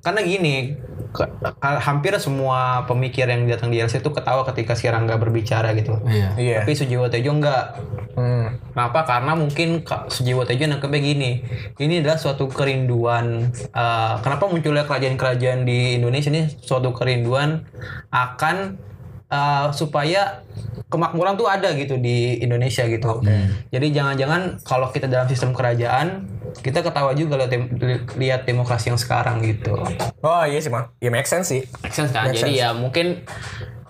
[0.01, 0.73] Karena gini,
[1.11, 1.29] ke-
[1.61, 6.01] hampir semua pemikir yang datang di LC itu ketawa ketika si Rangga berbicara gitu.
[6.03, 6.33] Iya.
[6.35, 6.57] Iya.
[6.59, 7.77] Tapi Sujiwo Tejo enggak.
[8.17, 8.57] Hmm.
[8.73, 9.05] Kenapa?
[9.05, 11.31] Karena mungkin Sujiwo Tejo nangkepnya gini.
[11.77, 13.53] Ini adalah suatu kerinduan.
[13.69, 17.69] eh, kenapa munculnya kerajaan-kerajaan di Indonesia ini suatu kerinduan
[18.09, 18.88] akan
[19.29, 20.43] eh, supaya
[20.89, 23.21] kemakmuran tuh ada gitu di Indonesia gitu.
[23.69, 26.25] Jadi jangan-jangan kalau kita dalam sistem kerajaan
[26.65, 27.71] kita ketawa juga lihat dem-
[28.17, 29.77] lihat demokrasi yang sekarang gitu.
[30.25, 30.89] Oh iya sih, Mang.
[30.97, 31.61] Ya make sense sih.
[31.85, 32.33] Make sense kan?
[32.33, 32.63] Make Jadi sense.
[32.65, 33.21] ya mungkin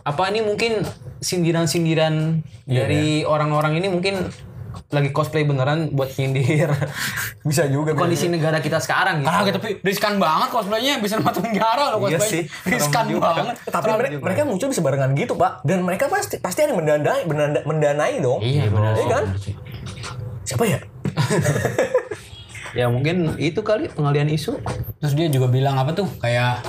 [0.03, 0.83] apa ini mungkin
[1.23, 4.29] sindiran-sindiran Iya, dari orang-orang ini mungkin
[4.89, 6.73] lagi cosplay beneran buat nyindir
[7.49, 7.93] Bisa juga.
[7.93, 9.29] kondisi negara kita sekarang gitu.
[9.29, 12.49] Ah, tapi riskan banget cosplaynya bisa masuk negara loh Iya cosplay.
[12.49, 13.57] sih, Riskan banget.
[13.63, 15.61] Tapi mereka, mereka muncul bisa barengan gitu, Pak.
[15.63, 18.41] Dan mereka pasti pasti ada yang mendanai, mendanai, mendanai dong.
[18.41, 18.93] Iya, benar.
[18.97, 19.25] Iya kan?
[20.43, 20.79] Siapa ya?
[22.77, 24.61] Ya mungkin itu kali pengalian isu.
[25.01, 26.61] Terus dia juga bilang apa tuh kayak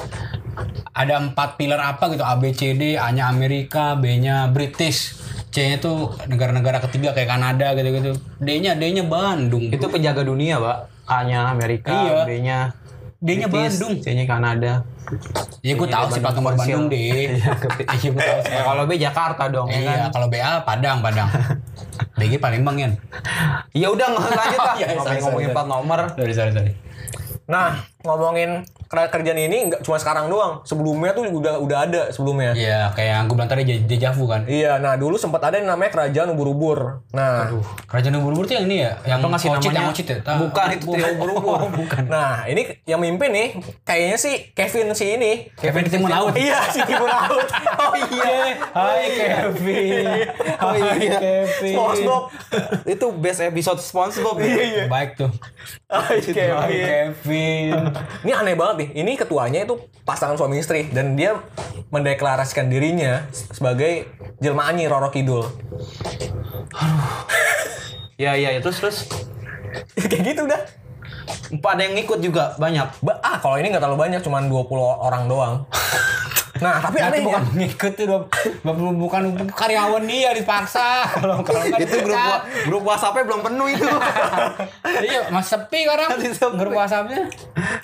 [0.89, 5.18] ada empat pilar apa gitu A B C D A nya Amerika B nya British
[5.49, 10.21] C nya tuh negara-negara ketiga kayak Kanada gitu-gitu D nya D nya Bandung Itu penjaga
[10.21, 10.77] dunia, Pak.
[11.05, 12.21] A-nya Amerika, Iya.
[12.23, 12.57] B-nya
[13.19, 13.97] D-nya Bandung.
[13.97, 14.85] C-nya Kanada.
[15.59, 17.49] ya gue tahu sih plat nomor Bandung deh iya
[18.05, 19.81] gue tahu sih Ya kalau B Jakarta dong kan.
[19.81, 21.25] iya kalau BA Padang Padang
[22.21, 22.93] BG Palembang ya
[23.73, 24.75] Ya udah lanjut lah.
[24.77, 25.99] Iya, Ngapain ngomongin plat nomor.
[26.13, 26.71] sorry sorry sorry
[27.49, 30.63] Nah, ngomongin ker- kerjaan ini nggak cuma sekarang doang.
[30.63, 32.51] Sebelumnya tuh udah udah ada sebelumnya.
[32.53, 35.55] iya kayak yang gue bilang tadi J- Deja Vu kan Iya, nah dulu sempat ada
[35.55, 37.03] yang namanya kerajaan ubur-ubur.
[37.12, 37.51] Nah,
[37.85, 40.67] kerajaan ubur-ubur tuh yang ini ya yang Atau ngasih namanya yang Ocit ya Ta- Bukan
[40.71, 41.59] itu trio ubur-ubur.
[41.79, 43.47] bukan nah ini yang mimpin nih
[43.83, 45.51] kayaknya sih Kevin si ini.
[45.53, 47.47] Kevin di Timur Laut iya, si Timur Laut.
[47.81, 48.55] Oh iya.
[48.69, 50.07] Hai Kevin
[50.57, 51.17] Oh iya.
[51.19, 52.23] Kevin SpongeBob.
[52.85, 54.39] itu best episode SpongeBob.
[54.39, 54.83] Iya, iya.
[54.88, 55.31] baik tuh
[55.85, 57.88] Hai Hai Kevin.
[58.23, 58.89] Ini aneh banget nih.
[59.04, 61.39] Ini ketuanya itu pasangan suami istri dan dia
[61.89, 65.45] mendeklarasikan dirinya sebagai jelmaannya Roro Kidul.
[68.19, 68.97] Ya ya ya, terus terus.
[69.95, 70.62] Kayak gitu udah.
[71.49, 73.02] Ada yang ngikut juga banyak.
[73.02, 75.56] Ba- ah kalau ini nggak terlalu banyak, cuman 20 orang doang.
[76.60, 78.24] nah tapi Nah, aneh itu bukan pengikut itu dong.
[78.62, 81.08] bukan bukan karyawan dia dipaksa.
[81.10, 83.88] Kalau kalau nggak itu grup wa- grup WhatsApp-nya belum penuh itu.
[85.00, 85.80] Iya, masih sepi
[86.30, 86.58] sepi.
[86.58, 87.24] Grup WhatsApp-nya.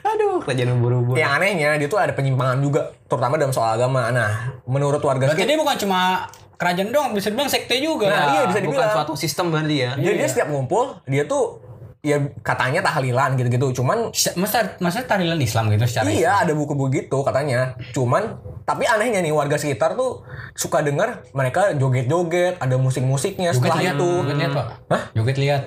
[0.03, 1.15] Aduh, kerjaan ubur-ubur.
[1.15, 4.09] yang anehnya dia tuh ada penyimpangan juga, terutama dalam soal agama.
[4.09, 4.29] Nah
[4.65, 8.07] menurut warga Berarti dia bukan cuma kerajaan doang, bisa dibilang sekte juga.
[8.07, 8.91] Nah, iya, bisa Bukan dibilang.
[8.93, 9.91] suatu sistem berarti ya.
[9.93, 11.59] jadi dia setiap ngumpul dia tuh
[12.05, 13.81] ya katanya tahlilan gitu-gitu.
[13.81, 17.73] Cuman Masa masa tahlilan Islam gitu secara Iya ada buku-buku gitu katanya.
[17.91, 20.25] Cuman tapi anehnya nih warga sekitar tuh
[20.57, 24.09] suka dengar mereka joget-joget, ada musik-musiknya Joget setelah lihat itu.
[24.09, 24.65] Joget lihat, Pak.
[24.89, 25.01] Hah?
[25.13, 25.61] Joget lihat.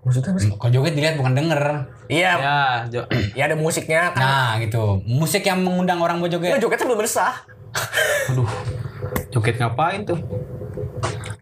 [0.00, 0.50] Maksudnya apa sih?
[0.56, 1.62] Kalau joget dilihat bukan denger.
[2.08, 2.32] Iya,
[2.88, 3.02] Ya,
[3.38, 4.24] ya ada musiknya kan.
[4.24, 5.04] Nah, gitu.
[5.04, 6.56] Musik yang mengundang orang buat Nah, joget.
[6.56, 7.44] jogetnya belum sah.
[8.32, 8.48] aduh.
[9.28, 10.16] Joget ngapain tuh?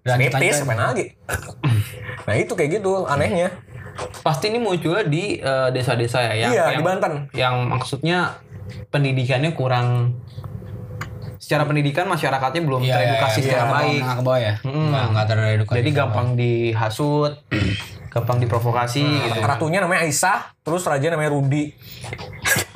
[0.02, 0.66] Lanjut.
[0.66, 1.06] main lagi.
[2.26, 3.54] nah itu kayak gitu anehnya.
[4.20, 7.12] Pasti ini munculnya di eh, desa-desa ya yang Iya, yang, di Banten.
[7.32, 8.18] Yang maksudnya
[8.90, 10.16] pendidikannya kurang
[11.40, 13.72] secara pendidikan masyarakatnya belum Iya, teredukasi iya, secara iya.
[13.74, 14.02] baik.
[14.04, 14.54] Ke bawah ya?
[14.62, 15.76] Enggak, enggak teredukasi.
[15.80, 17.32] Jadi gampang dihasut,
[18.14, 19.38] gampang diprovokasi gitu.
[19.40, 21.72] Ratunya namanya Aisyah, terus raja namanya Rudi.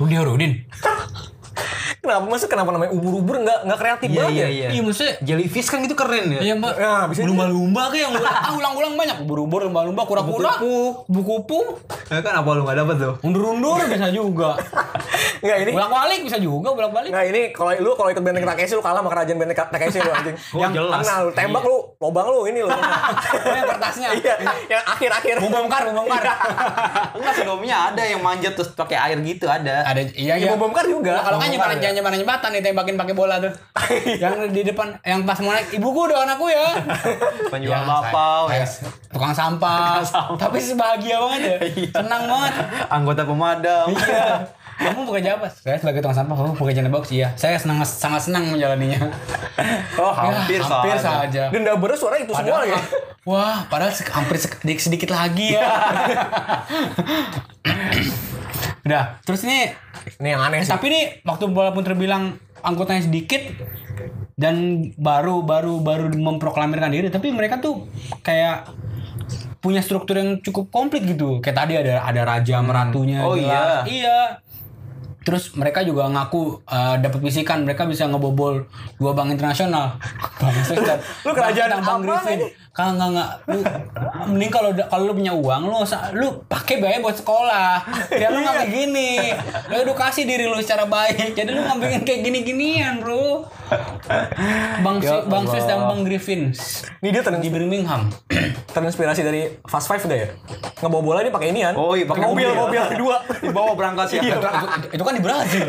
[0.01, 0.53] Rudi Harudin.
[2.05, 4.31] Kenapa maksud kenapa namanya ubur-ubur nggak nggak kreatif Iya, banget?
[4.31, 4.47] iya, ya?
[4.47, 4.67] iya.
[4.69, 6.39] Iya, maksudnya Jellyfish kan gitu keren ya.
[6.39, 10.61] Iya mbak, Ya, bisa lumba-lumba kayak yang ah, ulang-ulang banyak, ubur-ubur, lumba-lumba, kura-kura,
[11.07, 11.59] buku-buku,
[12.05, 13.13] Ya kan apa lu gak dapet tuh?
[13.21, 14.53] undur-undur bisa juga,
[15.43, 15.71] Nggak ini.
[15.73, 17.09] bolak-balik bisa juga, bolak-balik.
[17.09, 20.11] Nggak ini kalau lu kalau ikut benteng Takeshi lu kalah sama kerajaan benteng Takeshi lu
[20.11, 20.35] anjing.
[20.55, 21.03] Oh, jelas.
[21.03, 22.69] Kenal lu tembak lu, lobang lu ini lu.
[23.35, 24.33] Oh, yang kertasnya, Iya,
[24.67, 25.35] yang akhir-akhir.
[25.39, 26.23] mau bongkar, mau bongkar.
[27.13, 29.85] Enggak sebelumnya ada yang manjat terus pakai air gitu ada.
[29.85, 30.57] Ada, iya Ya, iya.
[30.85, 31.13] juga.
[31.15, 31.55] Nah, kalau kan Mau
[31.95, 31.97] ya.
[31.97, 33.53] nyebaran jembatan ditembakin pakai bola tuh.
[34.21, 36.75] yang di depan, yang pas mau naik, ibuku udah anakku ya.
[37.53, 38.67] Penjual Ya, bapau ya.
[39.07, 40.03] tukang sampah.
[40.35, 41.57] Tapi sebahagia banget ya.
[41.97, 42.53] Senang banget.
[42.87, 43.87] Anggota pemadam.
[43.89, 44.43] Iya.
[44.75, 45.47] Kamu bekerja apa?
[45.47, 47.07] Saya sebagai tukang sampah, kamu bekerja di box?
[47.09, 47.31] Iya.
[47.33, 49.07] Saya senang sangat senang menjalaninya.
[49.95, 51.23] Oh, hampir, Ya, hampir saja.
[51.23, 51.43] saja.
[51.47, 52.79] Dan dubbernya suara itu semua Padahal, ya.
[53.23, 55.63] wah, padahal se- hampir sedikit, sedikit lagi ya.
[58.85, 59.73] Udah, terus ini
[60.21, 60.69] Ini yang aneh sih.
[60.69, 63.41] tapi ini waktu walaupun terbilang anggotanya sedikit
[64.37, 67.89] dan baru baru baru memproklamirkan diri, tapi mereka tuh
[68.21, 68.69] kayak
[69.63, 71.41] punya struktur yang cukup komplit gitu.
[71.41, 73.25] Kayak tadi ada ada raja meratunya.
[73.25, 73.89] Oh, jelas.
[73.89, 74.43] Iya.
[75.25, 78.69] Terus mereka juga ngaku eh, dapat bisikan mereka bisa ngebobol
[79.01, 79.97] dua bank internasional.
[80.41, 80.53] Bang
[81.25, 82.53] Lu kerajaan Bang Griffin.
[82.75, 83.29] Kagak enggak enggak.
[83.47, 83.59] Lu
[84.27, 85.79] mending kalau kalau lu punya uang lu
[86.11, 87.87] lu pakai biaya buat sekolah.
[88.11, 89.11] Biar lu nggak kayak gini.
[89.71, 91.31] Lu edukasi diri lu secara baik.
[91.31, 93.47] Jadi lu nggak bikin kayak gini-ginian, Bro.
[94.83, 95.87] Bang Ya Sus- Bang Sus dan.
[95.87, 96.51] Bang Griffin
[96.99, 98.11] Ini dia di Birmingham.
[98.67, 100.27] terinspirasi dari Fast Five udah ya.
[100.83, 101.73] Ngebawa bola ini pakai inian.
[101.73, 102.75] Oh iya, pakai mobil, mobil.
[102.75, 103.17] mobil dua.
[103.39, 104.21] Dibawa berangkat ya.
[104.21, 105.63] itu, itu- itu kan di Brazil.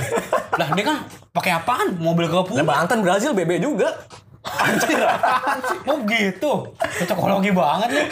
[0.59, 0.97] lah dia kan
[1.31, 1.89] pakai apaan?
[1.97, 2.67] Mobil ke Nah.
[2.67, 3.95] Banten Brazil BB juga.
[4.47, 4.99] Anjir.
[5.91, 6.53] oh gitu.
[6.75, 8.03] Cocokologi banget lu.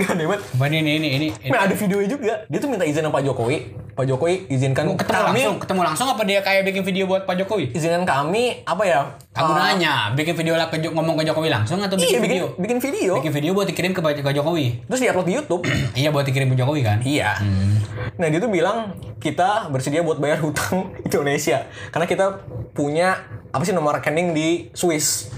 [0.00, 0.42] Gak deh, banget.
[0.56, 1.28] Apa ini ini ini ini.
[1.32, 1.48] ini.
[1.52, 2.34] Nah, ada videonya juga.
[2.48, 3.58] Dia tuh minta izin sama Pak Jokowi.
[3.96, 7.32] Pak Jokowi izinkan ketemu kami langsung, ketemu langsung apa dia kayak bikin video buat Pak
[7.40, 7.72] Jokowi?
[7.72, 9.00] izinkan kami apa ya?
[9.36, 12.24] Aku Uh, nanya, bikin video lah ke ngomong ke Jokowi langsung atau Iya, bikin bikin
[12.24, 12.46] video?
[12.56, 13.12] bikin video.
[13.20, 14.80] Bikin video buat dikirim ke Pak ke Jokowi.
[14.88, 15.62] Terus diupload di YouTube.
[16.00, 17.04] Iya buat dikirim ke Jokowi kan?
[17.04, 17.36] Iya.
[18.16, 22.40] Nah dia tuh bilang kita bersedia buat bayar hutang Indonesia karena kita
[22.72, 25.28] punya apa sih nomor rekening di Swiss.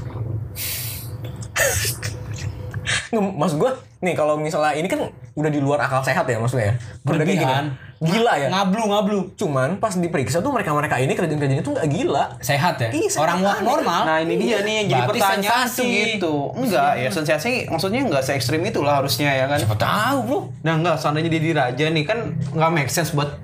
[3.10, 6.70] Nggak, Maksud gue nih kalau misalnya ini kan udah di luar akal sehat ya maksudnya
[6.70, 6.74] ya.
[7.02, 7.87] Kayak gini.
[7.98, 8.46] Gila ya.
[8.48, 9.18] Ngablu ngablu.
[9.34, 12.24] Cuman pas diperiksa tuh mereka-mereka ini kerjaan-kerjaan itu nggak gila.
[12.38, 12.88] Sehat ya?
[12.88, 13.22] Iya, sehat.
[13.24, 14.00] Orang wa- normal.
[14.04, 15.76] Nah ini dia nih yang jadi Berarti pertanyaan sensasi.
[15.76, 16.34] tuh gitu.
[16.56, 19.58] Enggak ya sensasi maksudnya enggak se ekstrim itulah harusnya ya kan.
[19.58, 20.38] Siapa tahu bro?
[20.60, 22.18] Nah enggak seandainya dia di raja nih kan
[22.52, 23.34] nggak make sense buat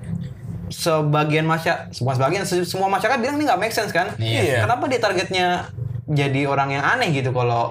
[0.67, 4.65] sebagian masyarakat semua sebagian se- semua masyarakat bilang ini nggak make sense kan Iya.
[4.65, 5.47] kenapa dia targetnya
[6.05, 7.69] jadi orang yang aneh gitu kalau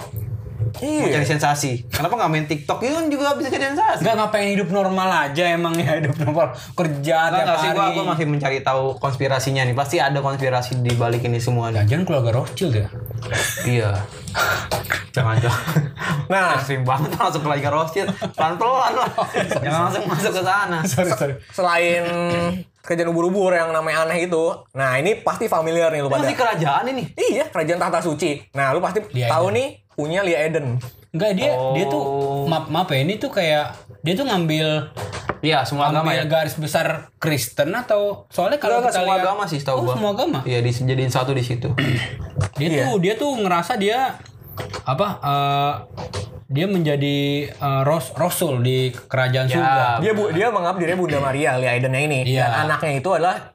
[0.75, 1.15] mau Iya.
[1.15, 4.69] cari sensasi kenapa nggak main TikTok itu kan juga bisa jadi sensasi Enggak ngapain hidup
[4.69, 7.77] normal aja emang ya hidup normal kerja Enggak, tiap enggak sih, hari.
[7.77, 9.73] gua, gua masih mencari tahu konspirasinya nih.
[9.73, 11.85] Pasti ada konspirasi di balik ini semua nih.
[11.85, 12.89] Jangan keluarga Rothschild ya?
[13.65, 13.91] Iya.
[15.11, 15.63] Jangan jangan.
[16.25, 16.57] Nah.
[16.57, 18.09] ekstrim banget masuk ke lagi Rothschild.
[18.33, 19.11] Pelan-pelan lah.
[19.55, 20.79] Jangan langsung masuk ke sana.
[20.83, 21.35] sorry sorry.
[21.53, 22.03] Selain
[22.81, 26.21] kerjaan ubur-ubur yang namanya aneh itu, nah ini pasti familiar nih lu pada.
[26.21, 27.05] Masih kerajaan ini.
[27.13, 28.41] Iya, kerajaan tahta suci.
[28.53, 30.79] Nah, lu pasti Lia tahu nih punya Lia Eden.
[31.11, 31.71] Enggak dia Oh.
[31.73, 32.03] dia tuh
[32.45, 34.91] maaf maaf ya ini tuh kayak dia tuh ngambil
[35.39, 36.25] Iya, semua agama ngambil ya.
[36.27, 39.93] garis besar Kristen atau soalnya kalau Enggak, kita semua lihat agama sih setahu oh, gua.
[39.93, 41.69] semua agama Iya, dijadiin satu di situ.
[42.59, 42.83] dia Iya.
[42.83, 44.17] tuh dia tuh ngerasa dia
[44.83, 45.75] apa eh,
[46.47, 47.17] dia menjadi
[47.51, 50.01] eh, ros rasul di kerajaan surga.
[50.01, 52.19] Dia bu, dia menganggap dirinya Bunda Maria, Lia Aidennya ini.
[52.27, 52.43] Iya.
[52.43, 53.54] Dan anaknya itu adalah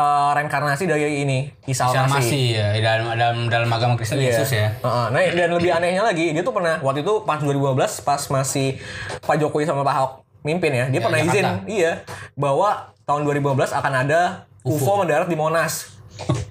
[0.00, 2.16] eh, reinkarnasi dari ini, Isa Isa Al-Masih.
[2.16, 4.32] masih ya dalam dalam dalam agama Kristen Iya.
[4.32, 4.72] Yesus ya.
[4.74, 5.06] Heeh.
[5.08, 8.80] Nah, dan lebih anehnya lagi, dia tuh pernah waktu itu pas 2015 pas masih
[9.20, 11.36] Pak Jokowi sama Pak Ahok mimpin ya, dia Ya, pernah Jakarta.
[11.36, 11.92] izin iya
[12.32, 12.68] bahwa
[13.02, 14.20] tahun 2015 akan ada
[14.62, 16.00] UFO, mendarat di Monas.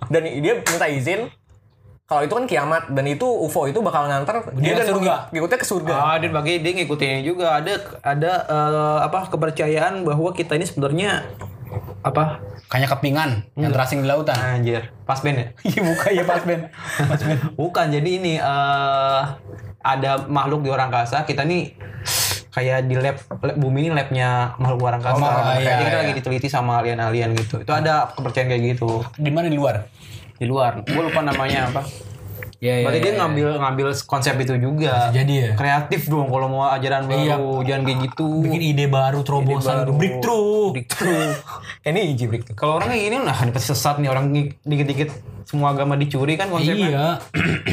[0.07, 1.29] dan dia minta izin
[2.03, 5.13] kalau itu kan kiamat dan itu UFO itu bakal nganter Dia ke dan surga.
[5.29, 5.93] Ngikutnya ke surga.
[5.95, 11.29] Ah, dan bagi dia ngikutin juga ada ada eh, apa kepercayaan bahwa kita ini sebenarnya
[12.01, 12.43] apa?
[12.69, 14.37] Kayak kepingan yang terasing di lautan.
[14.37, 14.93] anjir.
[15.05, 15.47] Pas band ya?
[15.69, 16.69] Iya buka ya pas Ben.
[17.05, 17.37] Pas Ben.
[17.57, 19.21] bukan jadi ini eh
[19.79, 21.23] ada makhluk di orang angkasa.
[21.23, 21.73] Kita nih
[22.49, 25.21] kayak di lab, lab bumi ini labnya makhluk luar angkasa.
[25.21, 26.01] Oh, Kayak iya, kita iya.
[26.01, 27.61] lagi diteliti sama alien-alien gitu.
[27.61, 29.05] Itu ada kepercayaan kayak gitu.
[29.17, 29.47] Di mana?
[29.49, 29.85] Di luar?
[30.39, 30.87] di luar.
[30.87, 31.83] Gue lupa namanya apa
[32.59, 35.51] Iya berarti dia ngambil ngambil konsep itu juga Jadi ya.
[35.55, 37.39] kreatif dong kalau mau ajaran Iya.
[37.39, 39.91] baru jangan kayak gitu Bikin ide baru terobosan baru.
[39.95, 40.75] breakthrough.
[40.75, 41.31] Breakthrough.
[41.81, 42.53] Ini jibrik tuh.
[42.53, 44.25] Kalau orang kayak gini nah ini pasti sesat nih orang
[44.61, 45.09] dikit-dikit
[45.43, 46.89] semua agama dicuri kan konsepnya.
[46.89, 47.07] Iya.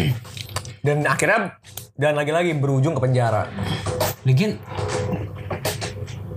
[0.86, 1.58] Dan akhirnya
[1.92, 3.50] dan lagi-lagi berujung ke penjara.
[4.22, 4.54] Lagian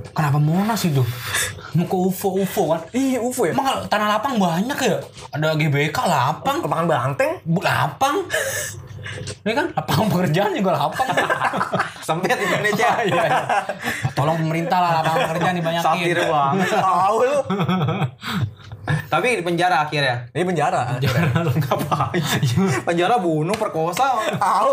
[0.09, 1.05] kenapa Monas itu?
[1.77, 2.81] Mau ke UFO UFO kan?
[2.89, 3.53] Iya, UFO ya.
[3.53, 4.97] Emang tanah lapang banyak ya?
[5.29, 7.31] Ada GBK lapang, Lapangan banteng.
[7.61, 8.15] lapang.
[9.45, 11.07] Ini kan lapang pekerjaan juga lapang.
[12.07, 12.89] Sempit Indonesia.
[13.09, 13.21] Iya.
[14.17, 15.85] Tolong pemerintah lah lapangan pekerjaan dibanyakin.
[15.85, 16.69] Satir banget.
[16.73, 17.39] Tahu lu.
[19.09, 20.25] Tapi di penjara akhirnya.
[20.33, 20.81] Ini penjara.
[20.97, 22.21] Ngapain?
[22.87, 24.17] penjara bunuh perkosa.
[24.37, 24.71] Tahu.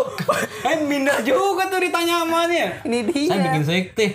[0.65, 2.81] Eh minder juga tuh ditanya sama dia.
[2.81, 3.29] Ini dia.
[3.29, 4.07] Saya bikin sekte.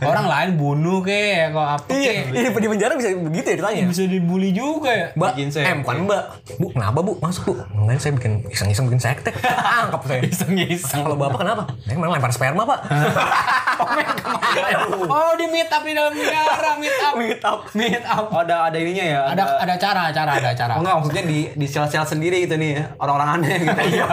[0.00, 2.36] Orang lain bunuh ke, kok apa Iya, ke.
[2.36, 3.82] iya, di penjara bisa begitu ya ditanya.
[3.86, 5.06] Bisa dibully juga ya.
[5.12, 5.72] Mbak, Bikin eh sekte.
[5.80, 6.22] bukan mbak
[6.56, 7.12] Bu, kenapa bu?
[7.18, 9.30] Masuk bu Enggak, saya bikin iseng-iseng bikin sekte
[9.82, 11.02] Angkap saya Iseng-iseng.
[11.02, 11.62] Kalau bapak kenapa?
[11.80, 12.80] Saya kemarin lempar sperma pak
[15.10, 17.14] Oh di meet up di dalam penjara, meet up.
[17.16, 17.58] Meet up.
[17.72, 18.24] Meet up.
[18.28, 19.20] Oh, ada ada ininya ya.
[19.26, 20.72] Ada ada cara, cara, ada cara.
[20.76, 23.80] Oh enggak maksudnya di di sel-sel sendiri gitu nih orang-orang aneh gitu.
[23.90, 24.06] Iya.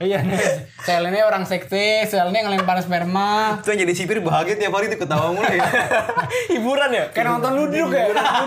[0.00, 0.38] Iya nih,
[0.80, 3.60] sel ini orang sekte, sel ini ngelempar sperma.
[3.60, 5.66] Itu yang jadi sipir bahagia tiap hari tuh ketawa mulu ya.
[6.54, 7.04] Hiburan ya?
[7.10, 8.04] Kayak nonton ludruk ya.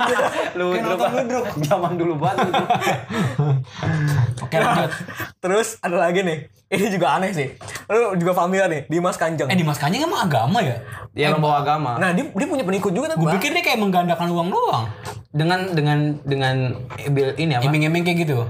[0.58, 1.46] Lu Kayak nonton ludruk.
[1.60, 2.63] Zaman dulu banget itu.
[4.39, 4.91] Oke lanjut.
[5.43, 7.54] Terus ada lagi nih Ini juga aneh sih
[7.91, 10.80] Lu juga familiar nih Dimas Kanjeng Eh Dimas Kanjeng emang agama ya?
[11.12, 12.00] Dia membawa agama.
[12.00, 14.86] Nah dia, dia punya pengikut juga tuh Gue pikir dia kayak menggandakan uang doang.
[15.34, 16.56] dengan dengan dengan
[17.10, 17.65] bil ini apa?
[17.65, 18.46] Iming-iming kayak gitu.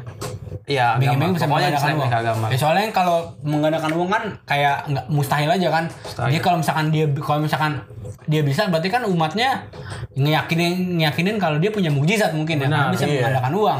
[0.66, 1.04] Iya, agama.
[1.04, 2.12] Iming-iming bisa Pokoknya menggandakan uang.
[2.12, 2.46] agama.
[2.50, 5.86] Ya soalnya kalau menggandakan uang kan kayak nggak mustahil aja kan.
[6.30, 7.72] Dia kalau misalkan dia kalau misalkan
[8.24, 9.68] dia bisa berarti kan umatnya
[10.16, 13.12] ngeyakinin ngeyakinin kalau dia punya mukjizat mungkin ya Benar, karena bisa iya.
[13.20, 13.80] menggandakan uang.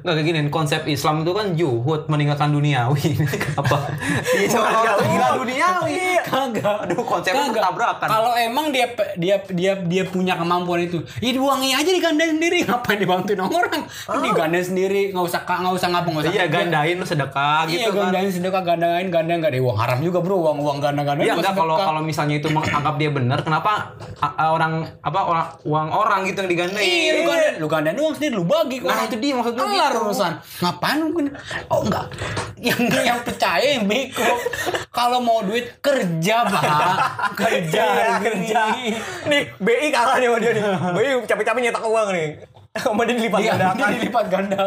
[0.00, 3.04] Enggak kayak gini, konsep Islam itu kan juhud meninggalkan duniawi.
[3.60, 3.78] Apa?
[4.36, 5.92] Iya, gila duniawi.
[5.92, 6.22] Iya.
[6.26, 6.76] Kagak.
[6.88, 7.54] Aduh, konsepnya Kagak.
[7.56, 8.08] bertabrakan.
[8.08, 8.86] Kalau emang dia
[9.18, 12.64] dia dia dia punya kemampuan itu, ya uangnya aja digandain sendiri.
[12.68, 13.82] Ngapain dibantuin orang?
[13.86, 16.34] Kan Digandain sendiri, nggak usah nggak usah nggak usah.
[16.34, 18.12] Iya, gandain lu sedekah Iya, gitu kan.
[18.12, 19.62] gandain sedekah, gandain, gandain, gandain.
[19.62, 21.26] Uang haram juga bro, uang uang ganda gandain.
[21.26, 23.96] Iya enggak kalau kalau misalnya itu menganggap dia benar, kenapa
[24.36, 26.84] orang apa orang uang orang gitu yang digandain?
[26.84, 28.76] Iya, lu gandain, lu gandain uang sendiri, lu bagi.
[28.82, 30.02] Nah, itu dia maksud gua Kelar gitu.
[30.04, 30.32] urusan.
[30.60, 31.08] Ngapain lu?
[31.68, 32.04] Oh enggak.
[32.56, 34.24] Yang yang percaya yang bego.
[34.88, 36.62] Kalau mau duit kerja, Pak.
[37.36, 38.60] Kerja, Iya, kerja.
[39.28, 42.28] Nih BI kalah nih sama dia nih BI capek-capek nyetak uang nih
[43.06, 44.64] Dia dilipat Iya, gandakan dia dilipat ganda.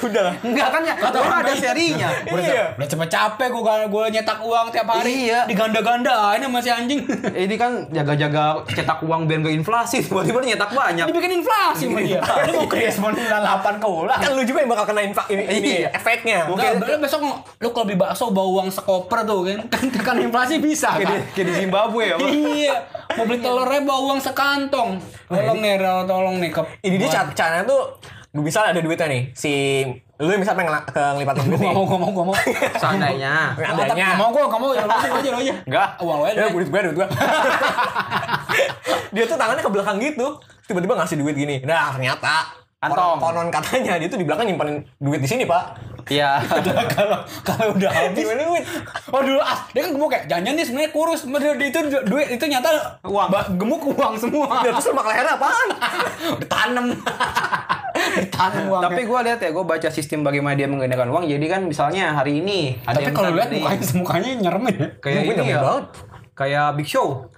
[0.00, 2.08] Udah Enggak kan ya, Kata orang ada serinya.
[2.32, 2.64] Udah, Iya.
[2.74, 5.28] udah cepet capek gue gue nyetak uang tiap hari.
[5.28, 5.40] Iya.
[5.44, 7.00] Diganda-ganda ini masih anjing.
[7.32, 11.06] Ini kan jaga-jaga cetak uang biar nggak inflasi, tiba-tiba nyetak banyak.
[11.06, 12.20] Dibikin inflasi sama dia.
[12.22, 14.18] Dia mau krias 98 ke ulang.
[14.18, 15.88] Kan lu juga yang bakal kena infak ini, ini Iya.
[15.92, 17.20] efeknya Enggak, lu besok
[17.60, 19.58] lu kalau beli bakso bawa uang sekoper tuh kan.
[19.68, 21.20] Kan tekan inflasi bisa di, kan.
[21.36, 22.16] kayak di Zimbabwe ya.
[22.18, 22.74] Iya.
[23.20, 24.90] Mau beli telurnya bawa uang sekantong.
[25.32, 26.50] Tolong nih, tolong nih
[26.84, 27.08] Ini dia
[27.52, 27.82] caranya tuh
[28.32, 29.84] Misal ada duitnya nih Si
[30.16, 32.32] Lu misal pengen ke ngelipat duit Gue nih mau, gue mau.
[32.80, 33.52] Seandainya.
[33.58, 34.70] Gak mau gue, gak mau.
[34.72, 35.54] Ya, lu aja, lu aja, lu aja.
[35.66, 35.88] Enggak.
[35.98, 36.38] Uang lu aja.
[36.38, 37.08] Ya duit gue duit gue
[39.12, 43.22] Dia tuh tangannya ke belakang gitu Tiba-tiba ngasih duit gini Nah ternyata Kantong.
[43.22, 46.42] Konon katanya dia tuh di belakang nyimpan duit di sini pak Iya.
[46.96, 48.64] kalau kalau udah habis Gimana duit?
[49.12, 50.20] Oh dulu ah, dia kan gemuk ya.
[50.26, 52.70] Jangan dia sebenarnya kurus, dia itu duit itu nyata
[53.06, 53.28] Uang.
[53.30, 54.62] ba- gemuk uang semua.
[54.64, 55.68] Dia terus lemak lehernya apaan?
[56.42, 56.86] Ditanam.
[58.26, 58.82] Ditanam uang.
[58.82, 61.24] Tapi gue lihat ya, gue baca sistem bagaimana dia menggandakan uang.
[61.28, 64.88] Jadi kan misalnya hari ini ada tapi kalau lihat nih, mukanya semukanya nyeremin ya.
[64.98, 65.86] kayak ini ya, banget.
[66.32, 67.28] kayak Big Show.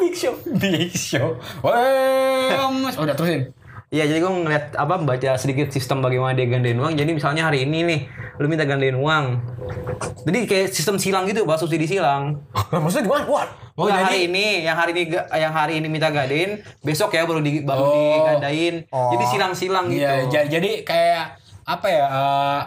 [0.00, 1.38] Big Show Big Show.
[1.64, 2.94] Mas.
[2.96, 3.63] Oh, udah terusin.
[3.94, 6.98] Iya jadi gue ngeliat apa baca sedikit sistem bagaimana dia gandain uang.
[6.98, 8.00] Jadi misalnya hari ini nih
[8.36, 9.38] lu minta gandain uang.
[10.26, 12.42] Jadi kayak sistem silang gitu, bahas subsidi silang.
[12.74, 13.24] Maksudnya gimana?
[13.30, 17.22] Wah, Oh, yang hari ini, yang hari ini yang hari ini minta gadein, besok ya
[17.22, 17.94] baru di baru Oh.
[17.94, 18.74] digandain.
[18.90, 19.10] Oh.
[19.10, 20.02] Jadi silang-silang gitu.
[20.02, 21.24] Iya, ja- jadi kayak
[21.64, 22.04] apa ya?
[22.06, 22.60] eh,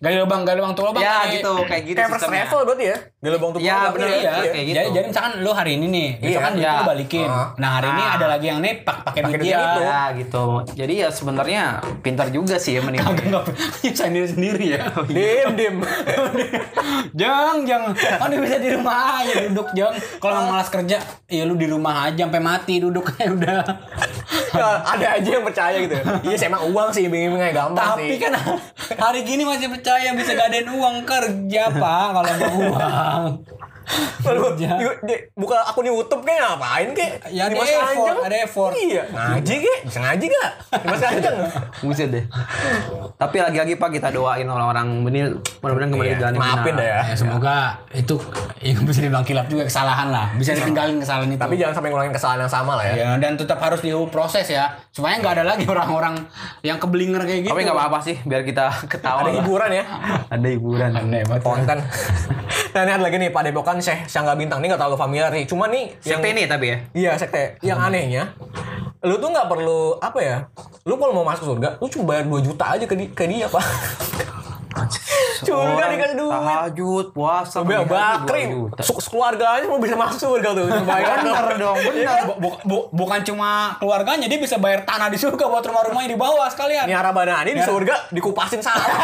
[0.00, 1.00] gali lubang, gali lubang, tuh lubang.
[1.00, 2.96] Ya kayak- gitu, kayak gitu kayak first berarti ya?
[3.24, 4.76] Di lubang tuh Iya, bener, Iya, kayak gitu.
[4.76, 6.72] Jadi, jadi misalkan lu hari ini nih, besok Iya, kan iya.
[6.74, 7.24] lu balikin.
[7.26, 7.48] Ah.
[7.56, 8.14] Nah hari ini Ah.
[8.14, 9.56] ada lagi yang nih pak pakai Pakai duit dia.
[9.64, 9.80] itu.
[9.82, 10.44] Ya gitu.
[10.76, 11.62] Jadi ya sebenarnya
[11.98, 13.08] pintar juga sih ya menipu.
[13.08, 13.44] Kagak nggak
[13.82, 14.82] nyusahin diri sendiri ya.
[15.02, 15.76] Dim, dim.
[17.14, 19.92] Jang, jang, kan dia bisa di rumah aja duduk jang.
[20.18, 23.62] Kalau emang malas kerja, ya lu di rumah aja sampai mati duduknya udah.
[24.50, 25.94] Ya, ada aja yang percaya gitu.
[26.22, 28.18] Iya, sih emang uang sih bingung-bingungnya gampang Tapi sih.
[28.20, 28.32] kan
[28.96, 33.13] hari gini masih percaya bisa gadain uang kerja pak kalau mau uang.
[33.14, 33.46] Wow.
[34.26, 34.42] Lalu
[35.04, 37.12] di- buka akun YouTube kayak ngapain kek?
[37.28, 38.72] Ya, ada effort, ada effort.
[38.72, 39.78] Iya, ngaji kek?
[39.84, 40.50] Bisa ngaji gak?
[40.80, 41.36] Dimas Kanjeng.
[41.80, 42.24] Buset deh.
[43.14, 45.20] Tapi lagi-lagi Pak kita doain orang-orang ini
[45.58, 46.76] mudah-mudahan kembali Iya, ke jalan yang maafin benar.
[46.76, 47.00] dah ya.
[47.04, 47.56] Ya, semoga
[47.92, 48.14] itu
[48.66, 50.26] yang bisa dibilang kilap juga kesalahan lah.
[50.34, 51.40] Bisa ditinggalin kesalahan itu.
[51.40, 52.94] Tapi jangan sampai ngulangin kesalahan yang sama lah ya.
[52.94, 56.14] ya dan tetap harus diproses ya supaya nggak ada lagi orang-orang
[56.60, 57.52] yang keblinger kayak gitu.
[57.52, 59.20] Tapi nggak apa-apa sih, biar kita ketawa.
[59.20, 59.34] Ada lah.
[59.38, 59.84] hiburan ya.
[60.30, 60.90] Ada hiburan.
[61.40, 61.78] Konten.
[62.70, 65.44] nah ini ada lagi nih Pak Depokan Syekh Syangga Bintang ini gak terlalu familiar nih.
[65.46, 66.78] Cuma nih yang Sekte ini tapi ya.
[66.92, 67.42] Iya sekte.
[67.60, 68.22] Yang anehnya,
[69.00, 70.36] lu tuh nggak perlu apa ya?
[70.84, 73.46] Lu kalau mau masuk surga, lu cuma bayar 2 juta aja ke, di- ke dia
[73.46, 73.64] pak.
[75.36, 76.32] Surga dikasih duit.
[76.32, 78.42] Tahajud, puasa, Biar hari, bakri,
[78.78, 80.66] sekeluarganya mau bisa masuk surga tuh.
[80.82, 82.18] Bayar Bener dong, bener.
[82.24, 86.12] Bu- bu- bu- bukan cuma keluarganya dia bisa bayar tanah di surga buat rumah-rumah yang
[86.12, 86.86] di bawah sekalian.
[86.86, 88.86] Ini Arabana ini di surga dikupasin salah.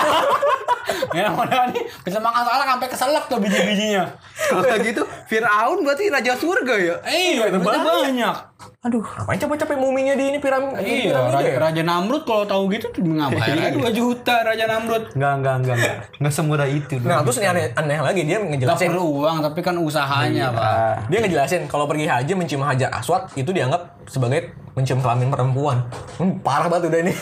[1.11, 4.11] Ya mana nih bisa makan salah sampai keselak tuh biji-bijinya.
[4.35, 6.95] Kalau kayak gitu, Fir'aun berarti raja surga ya?
[7.03, 8.11] Eh, iya, duitnya banyak.
[8.11, 8.37] banyak.
[8.81, 9.05] Aduh.
[9.05, 11.59] Ngapain capek-capek muminya di ini piram Iya, piramida Raja, ya?
[11.61, 13.77] Raja Namrud kalau tahu gitu tuh ngapain?
[13.77, 15.05] 2 juta Raja Namrud.
[15.13, 15.97] Enggak, enggak, enggak, enggak.
[16.17, 16.95] Enggak semudah itu.
[17.05, 20.75] Nah terus ini aneh, aneh lagi dia Gak ngejelasin perlu uang tapi kan usahanya, Pak.
[21.13, 25.85] Dia ngejelasin kalau pergi haji mencium hajar aswad itu dianggap sebagai mencium kelamin perempuan.
[26.17, 27.15] Hmm, parah banget udah ini.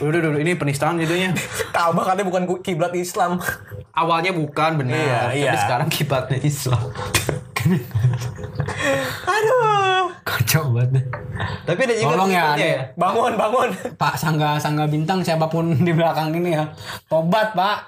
[0.00, 1.30] Udah, udah, udah, ini penistaan jadinya.
[1.74, 3.38] Ka'bah katanya bukan kiblat Islam.
[3.90, 5.52] Awalnya bukan benar, Iya, tapi iya.
[5.58, 6.82] sekarang kibatnya Islam.
[9.34, 10.12] Aduh.
[10.24, 11.04] Kacau banget.
[11.64, 12.74] Tapi ada juga Tolong ya, nih.
[12.96, 13.68] Bangun, bangun.
[13.96, 16.64] Pak Sangga Sangga Bintang siapa pun di belakang ini ya.
[17.08, 17.78] Tobat, Pak.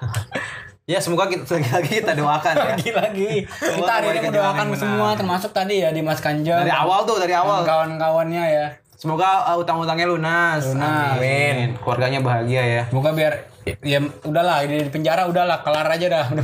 [0.83, 2.65] Ya semoga kita lagi-lagi kita doakan ya.
[2.75, 3.31] Lagi-lagi.
[3.47, 6.59] Kita hari ini mendoakan semua termasuk tadi ya Dimas Kanjeng.
[6.59, 7.63] Dari awal tuh, dari awal.
[7.63, 8.67] Kawan-kawannya ya.
[8.99, 10.63] Semoga uh, utang-utangnya lunas.
[10.63, 11.15] Lunas.
[11.19, 11.75] Amin.
[11.79, 12.83] Keluarganya bahagia ya.
[12.91, 13.52] Semoga biar
[13.83, 16.25] ya udahlah di penjara udahlah kelar aja dah.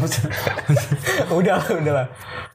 [1.30, 2.08] Udah udah, udah lah.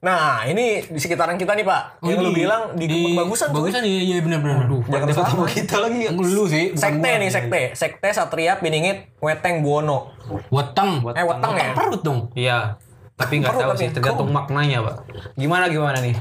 [0.04, 2.04] Nah, ini di sekitaran kita nih, Pak.
[2.04, 3.64] Yang lu bilang di, bagusan tuh.
[3.64, 4.68] Bagusan iya iya benar benar.
[4.68, 4.84] Aduh.
[4.84, 5.48] Jangan Ketemu salah.
[5.48, 6.00] kita lagi.
[6.04, 6.64] Yang lu sih.
[6.76, 7.20] Sekte gua.
[7.20, 7.62] nih, sekte.
[7.72, 10.12] Sekte Satria Piningit Weteng Buwono.
[10.52, 11.00] Weteng.
[11.12, 11.72] Eh, weteng ya?
[11.72, 12.28] Perut dong.
[12.36, 12.76] Iya.
[13.14, 14.96] Tapi nggak tahu sih, tergantung maknanya, Pak.
[15.38, 16.18] Gimana gimana nih?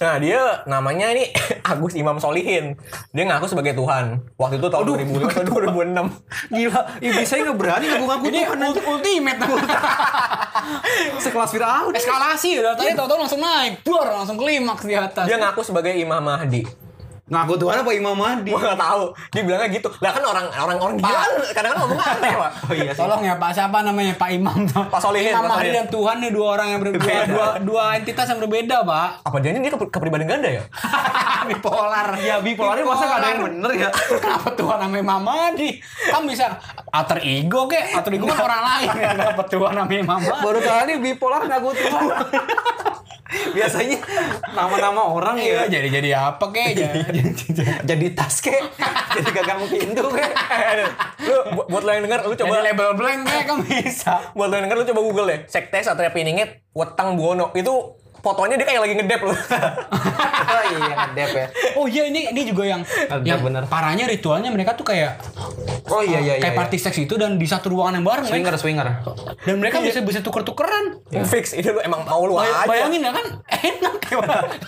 [0.00, 1.28] Nah, dia namanya ini
[1.70, 2.72] Agus Imam Solihin.
[3.12, 4.16] Dia ngaku sebagai Tuhan.
[4.40, 6.08] Waktu itu tahun 2005 atau 2006.
[6.48, 9.38] Gila, iblis saya nggak berani ngaku-ngaku Ini ult- ultimate
[11.24, 11.92] sekelas Fir'aun.
[11.92, 15.28] Eskalasi udah tadi tahu-tahu langsung naik, bor langsung klimaks di atas.
[15.28, 16.64] Dia ngaku sebagai Imam Mahdi.
[17.32, 18.52] Ngaku Tuhan apa Imam Mahdi?
[18.52, 19.02] Gua nggak tahu.
[19.32, 19.88] Dia bilangnya gitu.
[20.04, 22.50] Lah kan orang orang orang gila kan kadang-kadang ngomong aneh, Pak.
[22.68, 23.00] Oh iya sih.
[23.00, 24.84] Tolong ya Pak siapa namanya Pak Imam tuh.
[24.92, 28.40] Pak Solihin, Imam Mahdi dan Tuhan nih dua orang yang berbeda, dua, dua entitas yang
[28.44, 29.08] berbeda Pak.
[29.24, 30.62] Apa jangan dia ke kepribadian ganda ya?
[31.48, 32.08] bipolar.
[32.20, 33.88] Ya bipolarnya masa nggak ada yang bener ya?
[34.20, 35.70] Kenapa Tuhan namanya Imam Mahdi?
[36.12, 36.46] Kan bisa
[36.92, 38.88] alter ego kek, alter ego kan orang lain.
[39.16, 40.44] Kenapa Tuhan namanya Imam Mahdi?
[40.44, 42.08] Baru kali bipolar ngaku Tuhan.
[43.32, 43.98] Biasanya
[44.50, 46.68] nama-nama orang Iya, ya jadi jadi apa kek?
[46.78, 47.20] Jadi,
[47.82, 48.60] jadi tas kek,
[49.12, 50.32] jadi gagang pintu kek.
[51.22, 54.14] lu bu- buat lo yang denger lu coba coba label blank kek kan bisa.
[54.32, 55.38] buat lo yang denger lu coba Google deh.
[55.46, 57.52] Sekte Satria Piningit Wetang Buwono.
[57.52, 59.34] Itu fotonya dia kayak lagi ngedep loh.
[60.52, 61.46] oh iya ngedep ya.
[61.74, 63.66] Oh iya ini ini juga yang Ada yang bener.
[63.66, 65.18] parahnya ritualnya mereka tuh kayak
[65.84, 66.40] Oh iya iya iya.
[66.40, 68.24] kayak party seks itu dan di satu ruangan yang bareng.
[68.24, 68.86] Swinger swinger.
[69.38, 71.02] dan mereka bisa bisa tuker-tukeran.
[71.24, 72.64] Fix ini lu emang mau lu Bay- aja.
[72.64, 74.18] bayangin ya kan enak kayak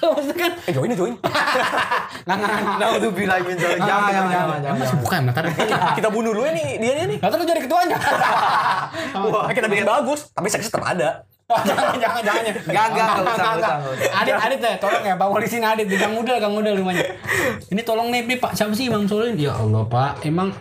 [0.04, 1.14] maksudnya kan Eh join ya join.
[1.16, 4.58] nggak nggak nggak Nah udah bilang jangan jangan jangan jangan.
[4.64, 5.44] Emang masih buka ya ntar
[5.94, 7.18] Kita bunuh dulu ya nih dia nih.
[7.18, 7.96] ntar lu jadi ketuanya
[9.24, 11.08] Wah, kita bikin bagus, tapi seksnya tetap ada.
[11.44, 12.42] Jangan, jangan, jangan.
[12.64, 14.16] Enggak, enggak, enggak usah, enggak usah.
[14.16, 17.04] Adit, Adit ya, tolong ya, Pak Polisi ini Adit, di Udel, Gang Udel rumahnya.
[17.68, 19.36] Ini tolong nih, nih Pak, siapa sih Bang Solin?
[19.36, 20.56] Ya Allah Pak, emang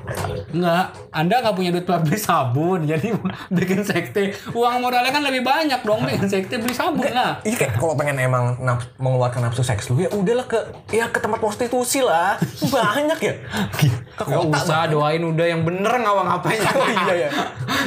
[0.52, 3.15] enggak, Anda nggak punya duit buat beli sabun, jadi
[3.56, 4.36] bikin sekte.
[4.52, 7.40] Uang modalnya kan lebih banyak dong, bikin sekte beli sabun lah.
[7.42, 10.60] Iya kayak kalau pengen emang naf- mengeluarkan nafsu seks lu ya udahlah ke
[10.92, 12.36] ya ke tempat prostitusi lah.
[12.62, 13.34] Banyak ya.
[13.71, 13.88] Ke
[14.19, 14.60] Gak kota.
[14.60, 16.60] usah doain udah yang bener ngawang ngapain.
[16.60, 17.29] Oh iya ya.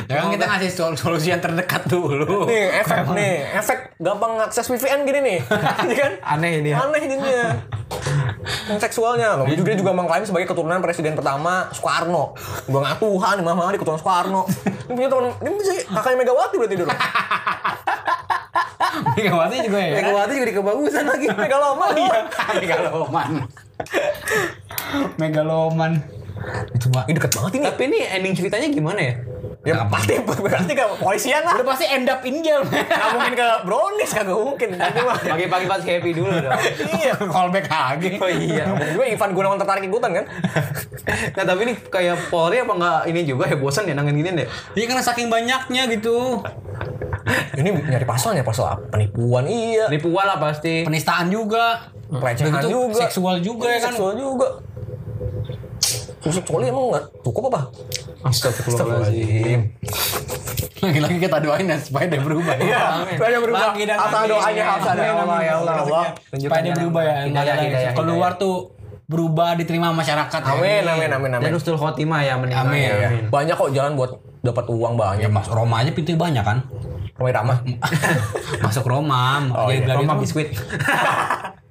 [0.06, 2.48] Ya kan kita ngasih sol- solusi yang terdekat dulu.
[2.48, 5.38] Nih efek nih, efek gampang akses VPN gini nih.
[5.86, 6.12] Iya kan?
[6.38, 6.76] Aneh ini ya.
[6.86, 7.42] Aneh jadinya.
[8.70, 9.46] Yang seksualnya loh.
[9.50, 12.38] Dia juga juga mengklaim sebagai keturunan presiden pertama Soekarno.
[12.70, 14.46] Gua nggak Tuhan, mama di keturunan Soekarno.
[14.86, 16.90] Ini punya teman, ini bisa kakaknya Megawati berarti dulu.
[19.16, 19.92] Megawati juga ya.
[19.98, 21.26] Megawati juga dikebagusan lagi.
[21.34, 22.18] Megaloman iya.
[22.54, 23.30] Megaloman.
[25.20, 25.92] Megaloman.
[26.76, 27.04] Itu Pak.
[27.10, 27.64] Ini deket banget ini.
[27.66, 29.14] Tapi ini ending ceritanya gimana ya?
[29.66, 31.58] Ya pasti berarti ke polisian lah.
[31.58, 32.62] Udah pasti end up in jail.
[32.62, 34.68] Nggak mungkin ke brownies kagak mungkin.
[34.78, 35.18] Ini mah.
[35.18, 36.54] Pagi-pagi pas happy dulu dong.
[36.86, 37.12] Iya.
[37.18, 38.14] Callback lagi.
[38.22, 38.70] Oh iya.
[38.94, 40.24] Gue Ivan Gunawan tertarik ikutan kan?
[41.34, 44.46] Nah tapi ini kayak Polri apa nggak ini juga ya bosan ya nangan gini deh.
[44.78, 46.46] Iya karena saking banyaknya gitu.
[47.58, 48.86] Ini nyari pasalnya pasal apa?
[48.94, 49.90] Penipuan iya.
[49.90, 50.86] Penipuan lah pasti.
[50.86, 51.90] Penistaan juga.
[52.06, 53.02] Pelecehan Begitu juga.
[53.02, 53.90] Seksual juga ya kan.
[53.90, 54.48] Seksual juga.
[56.22, 57.60] Seksual emang nggak cukup apa?
[58.22, 59.60] Astagfirullahaladzim.
[60.76, 62.54] Lagi-lagi kita doain ya supaya dia berubah.
[62.56, 63.66] Iya, supaya dia berubah.
[63.72, 64.30] Lagi dan Asal lagi.
[64.30, 65.04] doanya, Amin, doa.
[65.04, 65.22] Ya amin.
[65.24, 66.04] Allah, ya Allah.
[66.30, 67.90] Supaya dia berubah ya.
[67.96, 68.54] Keluar tuh
[69.06, 70.40] berubah diterima masyarakat.
[70.42, 71.44] Amin, amin, amin, amin.
[71.46, 72.66] Dan Husnul Khotimah ya meninggal.
[72.66, 72.90] Amin.
[72.90, 73.08] Ya, Iya.
[73.30, 75.30] Banyak kok jalan buat dapat uang Ya banyak.
[75.30, 76.58] Mas Roma aja pintu banyak kan.
[77.16, 77.54] Romai Rama.
[78.66, 79.40] Masuk Roma.
[79.56, 79.96] Oh, iya.
[79.96, 80.52] Roma biskuit.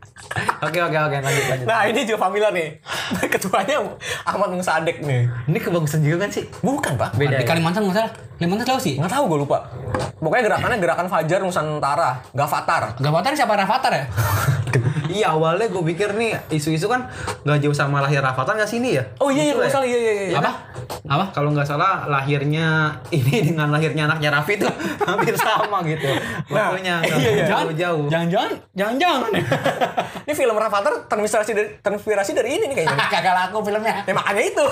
[0.65, 1.65] Oke oke oke lanjut lanjut.
[1.69, 2.81] Nah ini juga familiar nih.
[3.33, 3.85] Ketuanya
[4.25, 5.29] Ahmad Musadek nih.
[5.45, 6.43] Ini kebagusan juga kan sih?
[6.65, 7.13] Bukan pak.
[7.15, 7.47] Beda Di ya?
[7.47, 8.11] Kalimantan nggak salah.
[8.41, 8.97] Kalimantan tahu sih.
[8.97, 9.57] Nggak tahu gue lupa.
[10.17, 12.11] Pokoknya gerakannya gerakan Fajar Nusantara.
[12.33, 12.83] Gavatar.
[12.97, 14.05] Gavatar siapa Rafathar ya?
[15.15, 17.07] Iya awalnya gue pikir nih isu-isu kan
[17.47, 19.03] nggak jauh sama lahir Rafathar nggak sini ya?
[19.23, 19.73] Oh iya iya Gitu nggak ya?
[19.73, 20.37] salah iya iya iya.
[20.43, 20.51] Apa?
[21.07, 21.25] Apa?
[21.31, 22.67] Kalau nggak salah lahirnya
[23.09, 24.67] ini dengan lahirnya anaknya Raffi tuh
[25.07, 26.11] hampir sama gitu.
[26.51, 27.45] Nah, Waktunya iya, iya.
[27.47, 28.05] jauh jauh.
[28.11, 29.31] Jangan-jangan, jangan-jangan.
[30.25, 33.05] Ini film Rafathar terinspirasi dari terinspirasi dari ini nih kayaknya.
[33.07, 34.01] Kagak laku filmnya.
[34.03, 34.65] Ya makanya itu.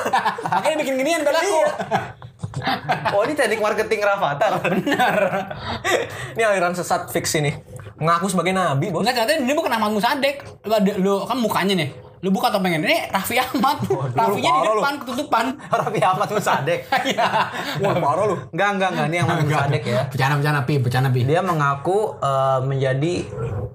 [0.43, 1.61] Makanya bikin ginian gak laku.
[3.13, 4.57] Oh ini teknik marketing Rafathar.
[6.33, 7.53] ini aliran sesat fix ini.
[8.03, 9.01] Ngaku sebagai nabi, Bos.
[9.01, 10.43] Enggak ternyata ini bukan Ahmad Musadek.
[10.67, 11.89] Lu, lu kan mukanya nih.
[12.23, 13.83] Lu buka topengnya ini Raffi Ahmad.
[14.15, 14.79] Raffinya di lu.
[14.79, 15.45] depan ketutupan.
[15.83, 16.79] Raffi Ahmad Musadek.
[17.11, 17.51] Iya.
[17.83, 18.35] Wah, parah lu.
[18.55, 20.01] Enggak enggak enggak ini yang Ahmad Musadek ya.
[20.07, 21.21] Bercanda-bercanda pi, bercanda pi.
[21.27, 23.13] Dia mengaku eh, menjadi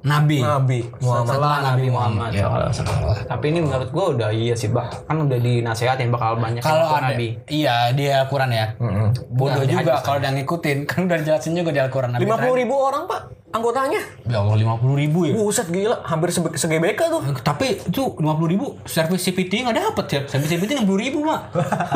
[0.00, 0.38] Nabi.
[0.38, 1.26] Nabi Muhammad.
[1.28, 2.30] setelah Nabi Muhammad.
[2.30, 2.46] Ya,
[3.24, 4.86] Tapi ini menurut gue udah iya sih bah.
[5.04, 7.34] Kan udah dinasehatin bakal banyak Kalau ada, Nabi.
[7.46, 8.66] iya dia Quran ya.
[9.28, 10.78] Bodoh Nah, juga kalau udah ngikutin.
[10.90, 12.14] Kan udah dijelasin juga di Al-Quran.
[12.14, 14.00] Nabi Lima puluh ribu orang pak anggotanya.
[14.28, 15.32] Ya Allah, lima puluh ribu ya.
[15.32, 17.22] Buset gila, hampir se GBK tuh.
[17.40, 20.20] Tapi itu lima puluh ribu servis CPT nggak dapet ya.
[20.28, 21.48] Servis CPT enam puluh ribu mak.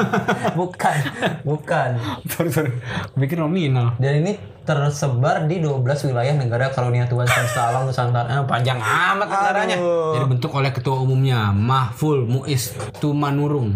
[0.59, 0.97] bukan,
[1.45, 1.91] bukan.
[2.33, 2.73] sorry sorry.
[3.15, 3.95] Bikin nominal.
[4.01, 4.33] Dan ini
[4.63, 8.27] tersebar di 12 wilayah negara karunia Tuhan semesta alam Nusantara.
[8.31, 9.77] Eh, panjang amat negaranya.
[10.19, 13.75] Jadi bentuk oleh ketua umumnya Mahful Muiz Tumanurung.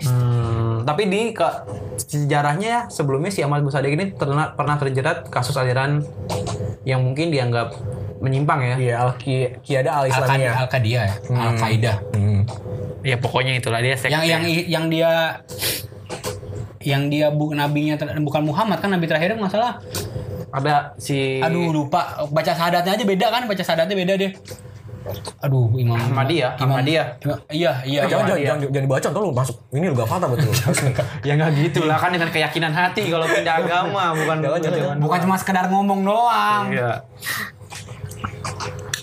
[0.00, 1.48] Hmm, tapi di ke,
[1.96, 6.04] sejarahnya ya sebelumnya si Ahmad Musadek ini pernah pernah terjerat kasus aliran
[6.84, 7.76] yang mungkin dianggap
[8.20, 8.74] menyimpang ya.
[8.76, 10.54] Iya, Al Kiada Al Al-Qaeda Islamiyah.
[10.60, 11.14] Al-Qaeda ya.
[11.32, 11.92] Al-Qaeda.
[12.12, 12.40] Hmm.
[13.00, 14.12] Ya pokoknya itulah dia sekte.
[14.12, 15.40] Yang yang yang dia
[16.80, 19.76] yang dia bu, nabinya ter- bukan Muhammad kan nabi terakhirnya nggak salah.
[20.50, 24.32] ada si Aduh lupa baca syahadatnya aja beda kan baca syahadatnya beda deh.
[25.40, 27.06] Aduh Imam Ahmadiyah, Imam, Ahmadiyah.
[27.48, 28.00] Iya iya.
[28.04, 29.56] Eh, jangan, jangan, jangan, jangan dibaca, ntar lu masuk.
[29.72, 30.50] Ini lu gak fata betul.
[31.28, 35.18] ya nggak gitu lah kan dengan keyakinan hati kalau pindah agama bukan Jangan, jangan, Bukan
[35.24, 36.64] cuma sekedar ngomong doang.
[36.68, 36.92] Iya.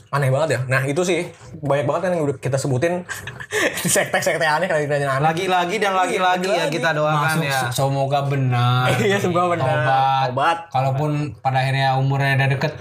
[0.07, 0.59] Aneh banget ya.
[0.65, 1.27] Nah itu sih
[1.59, 3.03] banyak banget kan yang udah kita sebutin
[3.93, 5.19] sekte-sekte aneh kali kita aneh.
[5.19, 7.59] Lagi-lagi dan lagi-lagi ya kita doakan Masuk ya.
[7.67, 8.87] se- semoga benar.
[9.03, 9.67] Iya, semoga benar.
[9.67, 10.25] Tobat.
[10.31, 10.57] Tobat.
[10.71, 12.73] Kalaupun pada akhirnya umurnya udah deket,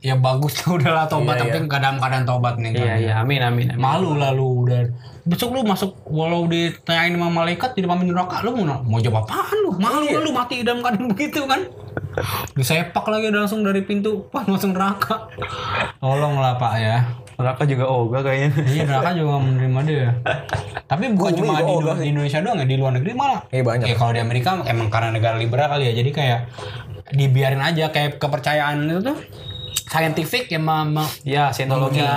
[0.00, 1.36] ya bagus udahlah tobat.
[1.36, 2.72] Iya, tapi dalam keadaan tobat nih.
[2.72, 3.66] Iya iya amin amin.
[3.74, 3.80] amin.
[3.80, 4.88] Malu lah lu udah.
[5.28, 9.56] Besok lu masuk walau ditanyain sama malaikat di depan neraka lu mau mau jawab apaan
[9.60, 9.70] lu?
[9.76, 10.24] Malu Iya.
[10.24, 11.68] lu mati dalam keadaan begitu kan?
[12.56, 15.28] Disepak lagi udah langsung dari pintu pas masuk neraka.
[16.00, 16.96] Tolonglah Pak ya.
[17.38, 18.50] Neraka juga ogah kayaknya.
[18.66, 20.08] Iya neraka juga menerima dia.
[20.88, 23.40] Tapi bukan Bumi cuma di, di Indonesia doang ya, di luar negeri malah.
[23.52, 23.86] Iya, banyak.
[23.86, 26.40] Ya kalau di Amerika emang karena negara liberal kali ya, jadi kayak
[27.12, 29.18] dibiarin aja kayak kepercayaan itu tuh
[29.88, 31.98] scientific yang mem- mem- Ya, Scientology.
[31.98, 32.12] memuja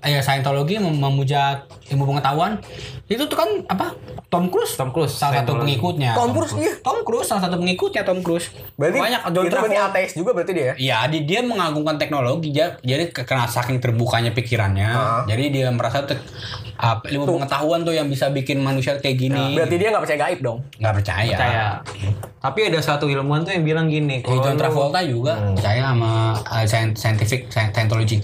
[0.00, 2.62] ya Scientology mem- memuja ilmu pengetahuan
[3.04, 3.94] itu tuh kan apa
[4.26, 6.74] Tom Cruise Tom Cruise, salah satu pengikutnya Tom Cruise, iya.
[6.80, 9.86] Tom Cruise salah satu pengikutnya Tom Cruise Berarti banyak itu berarti Travolta.
[9.88, 10.74] ateis juga berarti dia ya?
[10.76, 15.22] Iya, di- dia mengagungkan teknologi ja- jadi karena saking terbukanya pikirannya, Ah.
[15.24, 16.18] jadi dia merasa te-
[16.76, 19.54] apa, ilmu pengetahuan tuh yang bisa bikin manusia kayak gini.
[19.54, 20.58] Berarti dia nggak percaya gaib dong.
[20.76, 21.30] nggak percaya.
[21.32, 21.64] Percaya.
[22.36, 26.62] Tapi ada satu ilmuwan tuh yang bilang gini, kalau John Travolta juga percaya sama uh,
[27.16, 28.18] scientific scien- Scientology.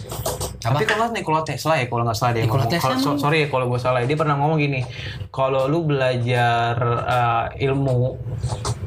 [0.63, 0.79] Apa?
[0.79, 2.75] Tapi kalau Nikola Tesla ya kalau nggak salah dia Nikola ngomong.
[2.77, 4.05] Tesla Kalau- so- sorry ya kalau gue salah.
[4.05, 4.85] Dia pernah ngomong gini,
[5.29, 8.15] kalau lu belajar uh, ilmu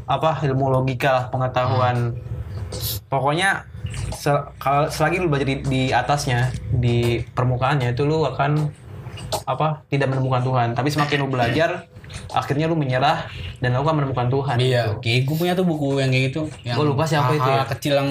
[0.05, 2.13] apa ilmu logika lah, pengetahuan,
[3.07, 3.65] pokoknya
[4.13, 8.69] se- kalau selagi lu belajar di, di atasnya di permukaannya itu lu akan
[9.43, 10.67] apa tidak menemukan Tuhan.
[10.77, 11.89] Tapi semakin lu belajar,
[12.29, 14.55] akhirnya lu menyerah dan lu akan menemukan Tuhan.
[14.57, 16.41] Iya, kayak gue punya tuh buku yang kayak gitu.
[16.61, 17.63] Yang Gua lupa siapa itu ya.
[17.67, 18.09] kecil yang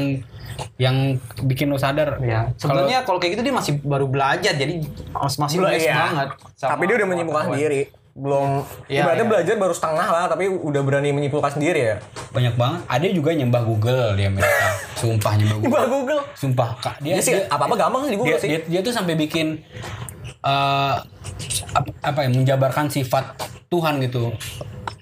[0.76, 0.96] yang
[1.42, 2.18] bikin lo sadar.
[2.20, 4.80] Ya, sebenarnya kalau kayak gitu dia masih baru belajar jadi
[5.10, 5.96] masih masih Belum, best iya.
[6.00, 6.28] banget.
[6.56, 7.82] Tapi dia udah menyimpulkan sendiri.
[8.14, 9.32] Belum Iya, ibaratnya iya.
[9.34, 11.96] belajar baru setengah lah tapi udah berani menyimpulkan sendiri ya.
[12.30, 12.80] banyak banget.
[12.86, 14.66] Ada juga nyembah Google di Amerika.
[14.94, 15.70] Sumpah nyembah Google.
[15.74, 16.20] Mbak Google.
[16.34, 16.96] Sumpah, Kak.
[16.98, 18.48] Dia, sih apa-apa gampang sih di Google dia, sih.
[18.48, 19.58] dia, dia tuh sampai bikin
[20.44, 20.96] eh
[21.74, 23.34] apa, apa ya menjabarkan sifat
[23.72, 24.30] Tuhan gitu.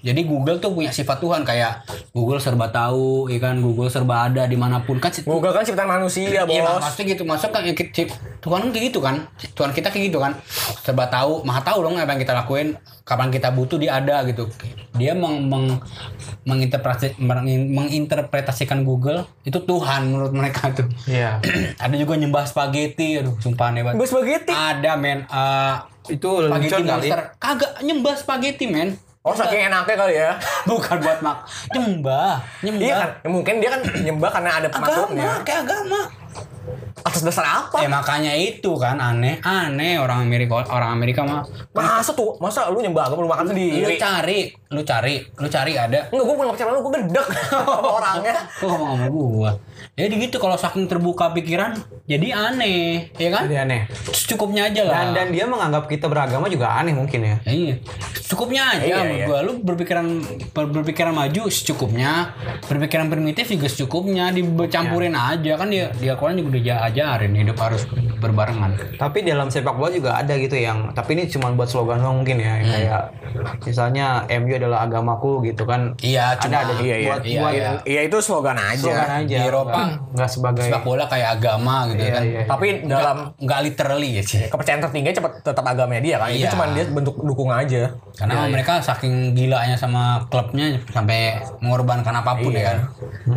[0.03, 4.43] Jadi Google tuh punya sifat Tuhan kayak Google serba tahu, ya kan Google serba ada
[4.43, 5.15] di mana pun kan.
[5.23, 6.83] Google kan ciptaan manusia, Iya, Bos.
[6.83, 7.23] maksudnya gitu.
[7.23, 7.63] Maksudnya kan
[8.43, 9.15] Tuhan kan kayak gitu kan.
[9.55, 10.35] Tuhan kita kayak gitu kan.
[10.83, 12.75] Serba tahu, maha tahu dong apa yang kita lakuin,
[13.07, 14.51] kapan kita butuh dia ada gitu.
[14.99, 15.79] Dia meng, meng,
[16.43, 20.91] menginterpretasi, meng- menginterpretasikan Google itu Tuhan menurut mereka tuh.
[21.07, 21.39] Iya.
[21.83, 23.95] ada juga nyembah spaghetti, aduh sumpah banget.
[23.95, 24.51] Gue spaghetti.
[24.51, 25.75] Ada men, eh,
[26.11, 27.19] Itu spaghetti monster.
[27.39, 28.99] Kagak nyembah spaghetti men.
[29.23, 30.35] Oh saking enaknya kali ya.
[30.69, 32.83] Bukan buat mak, nyembah, nyembah.
[32.83, 35.23] Iya kan, ya mungkin dia kan nyembah karena ada makhluknya.
[35.23, 35.99] Agama, kayak agama.
[37.03, 37.79] Atas dasar apa?
[37.79, 41.39] Ya makanya itu kan aneh, aneh orang Amerika orang Amerika mah.
[41.71, 43.95] Masa tuh, masa lu nyembah agama lu makan Lu sendiri?
[43.95, 44.39] cari,
[44.75, 45.99] lu cari, lu cari ada.
[46.11, 47.27] Enggak, gue bukan percaya lu, gue gedek
[47.95, 48.35] orangnya.
[48.59, 49.51] Lu ngomong sama gua.
[49.93, 53.45] Jadi gitu kalau saking terbuka pikiran, jadi aneh, ya kan?
[53.45, 53.81] Jadi aneh.
[54.25, 54.93] Cukupnya aja lah.
[54.95, 57.37] Dan dan dia menganggap kita beragama juga aneh mungkin ya.
[57.45, 57.75] Ya, iya.
[58.25, 59.25] Cukupnya aja Iya, iya.
[59.29, 59.45] gua.
[59.45, 60.17] Lu berpikiran
[60.49, 62.33] ber- berpikiran maju secukupnya,
[62.65, 65.37] berpikiran primitif juga secukupnya, dicampurin Iya.
[65.37, 67.85] aja kan dia dia Quran juga udah ajarin hidup harus
[68.17, 68.97] berbarengan.
[68.97, 72.41] Tapi dalam sepak bola juga ada gitu yang tapi ini cuma buat slogan doang mungkin
[72.41, 72.65] ya Hmm.
[72.65, 73.01] kayak
[73.61, 75.93] misalnya MU adalah agamaku gitu kan.
[75.99, 77.07] Iya, cuma ada iya, iya.
[77.07, 77.69] buat Iya, buat iya.
[77.83, 78.81] Iya itu slogan aja.
[78.81, 79.29] slogan aja.
[79.29, 82.23] Di Eropa, nggak- nggak sebagai Sepak bola kayak agama gitu Iya, kan.
[82.23, 82.41] iya.
[82.45, 84.39] Tapi dalam Nggak literally ya sih.
[84.45, 86.27] kepercayaan tertinggi cepat tetap agamanya dia kan.
[86.27, 86.37] Iya.
[86.39, 87.91] Itu cuma dia bentuk dukung aja.
[88.13, 92.77] Karena mereka saking gilanya sama klubnya sampai mengorbankan apa pun ya kan.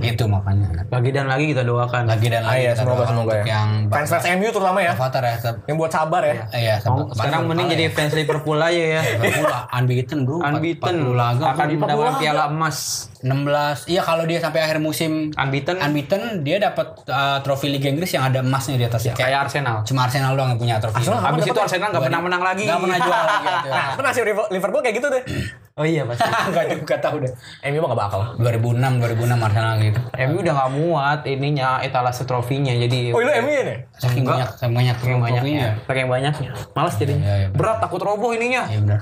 [0.00, 0.68] Itu makanya.
[0.86, 2.02] lagi dan lagi kita doakan.
[2.06, 3.44] Lagi dan Ah, lagi iya, kita semoga doakan semoga untuk ya.
[3.46, 4.92] yang Fans fans MU terutama ya.
[4.92, 5.36] Avatar ya.
[5.64, 6.34] Yang buat sabar ya.
[6.50, 9.00] Iya, Oh, seb- sekarang mending jadi fans Liverpool aja ya.
[9.16, 10.36] Liverpool unbeaten bro.
[10.38, 12.78] Unbeaten 40 laga akan mendapatkan piala emas.
[13.18, 13.86] 16.
[13.86, 18.26] Iya kalau dia sampai akhir musim Unbeaten unbeaten dia dapat uh, trofi Liga Inggris yang
[18.26, 19.12] ada emasnya di atasnya.
[19.14, 19.76] Kayak kayak Arsenal.
[19.84, 21.00] cuma Arsenal doang yang punya trofi.
[21.00, 21.64] Arsenal Habis itu ya?
[21.64, 22.64] Arsenal nggak pernah menang lagi.
[22.70, 23.68] Gak pernah jual lagi itu.
[23.70, 25.22] Nah, itu nasib Liverpool kayak gitu deh.
[25.76, 26.24] Oh iya pasti.
[26.24, 27.32] Enggak juga tahu deh.
[27.68, 28.20] MU mah gak bakal.
[28.40, 30.00] 2006 2006 Arsenal gitu.
[30.08, 33.78] MU udah nggak muat ininya etalase trofinya jadi Oh, itu MU ya nih?
[34.00, 35.76] Saking banyak saking banyak Saking banyaknya.
[35.84, 36.50] Saking banyaknya.
[36.72, 37.28] Malas jadinya.
[37.28, 37.48] Iya, iya.
[37.52, 38.64] Berat takut roboh ininya.
[38.72, 39.00] Iya benar.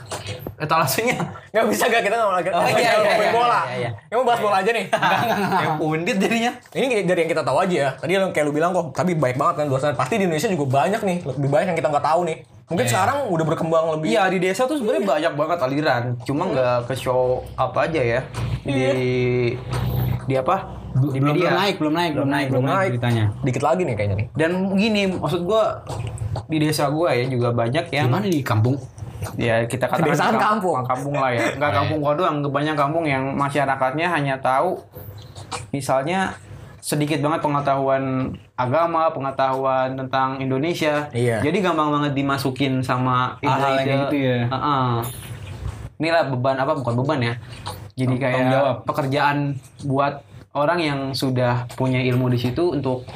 [0.58, 1.16] Etalasenya.
[1.54, 2.50] Gak bisa gak kita ngomong lagi.
[2.50, 2.90] Oh, iya, iya,
[3.22, 3.60] iya, bola.
[3.70, 3.90] iya, iya.
[4.10, 4.84] Kita mau bahas bola aja nih.
[5.62, 6.52] Kayak pundit jadinya.
[6.74, 7.90] Ini dari yang kita tahu aja ya.
[7.96, 9.94] Tadi yang kayak lu bilang kok, tapi baik banget kan luar sana.
[9.94, 12.38] Pasti di Indonesia juga banyak nih, lebih banyak yang kita nggak tahu nih.
[12.64, 14.06] Mungkin sekarang udah berkembang lebih.
[14.10, 16.02] Iya di desa tuh sebenarnya banyak banget aliran.
[16.22, 18.20] Cuma nggak ke show apa aja ya
[18.62, 18.76] di
[20.24, 20.56] di apa
[20.94, 21.50] di Belum, media.
[21.50, 23.24] belum naik, belum naik, belum naik, belum naik beritanya.
[23.42, 24.26] Dikit lagi nih kayaknya nih.
[24.32, 25.84] Dan gini maksud gua
[26.46, 28.78] di desa gua ya juga banyak yang Gimana di kampung?
[29.40, 30.76] ya kita katakan kamp- kampung.
[30.84, 34.76] kampung lah ya nggak kampung gua doang banyak kampung yang masyarakatnya hanya tahu
[35.70, 36.36] misalnya
[36.84, 38.04] sedikit banget pengetahuan
[38.54, 41.40] agama pengetahuan tentang Indonesia Iya.
[41.40, 44.40] jadi gampang banget dimasukin sama Hal-hal yang gitu ya.
[44.46, 44.90] Heeh.
[45.96, 47.34] inilah beban apa bukan beban ya
[47.94, 48.76] jadi kayak jawab.
[48.84, 50.20] pekerjaan buat
[50.52, 53.08] orang yang sudah punya ilmu di situ untuk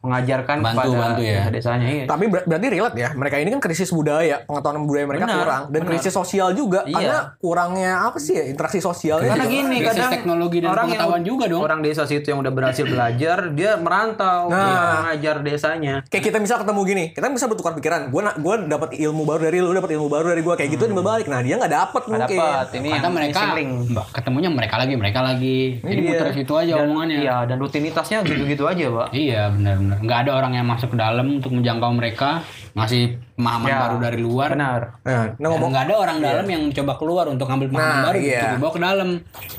[0.00, 1.44] mengajarkan Bantu, pada bantu ya.
[1.44, 2.04] desa-desanya iya.
[2.04, 3.08] Tapi ber- berarti relate ya.
[3.12, 5.90] Mereka ini kan krisis budaya, pengetahuan budaya mereka Benar, kurang dan benar.
[5.90, 6.96] krisis sosial juga Iya.
[6.96, 9.28] karena kurangnya apa sih ya interaksi sosialnya.
[9.30, 9.54] Karena juga.
[9.54, 11.60] gini Krisis kadang teknologi dan orang pengetahuan yang, juga dong.
[11.60, 14.56] Orang desa situ yang udah berhasil belajar, dia merantau, Nah.
[14.58, 15.94] dia mengajar desanya.
[16.06, 18.00] Kayak kita bisa ketemu gini, kita bisa bertukar pikiran.
[18.08, 20.94] Gue gue dapat ilmu baru dari lu, dapat ilmu baru dari gue kayak gitu dan
[20.94, 21.26] berbalik.
[21.26, 22.38] Nah dia nggak dapat mungkin.
[22.40, 23.40] dapat ini Karena yang mereka.
[23.60, 25.58] Mbak, ketemunya mereka lagi, mereka lagi.
[25.78, 26.08] Jadi Iya.
[26.10, 27.18] muter situ aja dan, omongannya.
[27.18, 29.08] Iya, dan rutinitasnya gitu-gitu aja, Pak.
[29.12, 29.98] Iya, benar benar.
[30.00, 33.02] Nggak ada orang yang masuk ke dalam untuk menjangkau mereka, ngasih
[33.34, 33.78] pemahaman Ya.
[33.82, 34.48] baru dari luar.
[34.54, 34.80] Benar.
[35.02, 38.18] Nah, nah ngomong nggak ada orang dalam yang mencoba keluar untuk ngambil pemahaman Nah, baru
[38.18, 38.38] iya.
[38.38, 39.08] untuk dibawa ke dalam.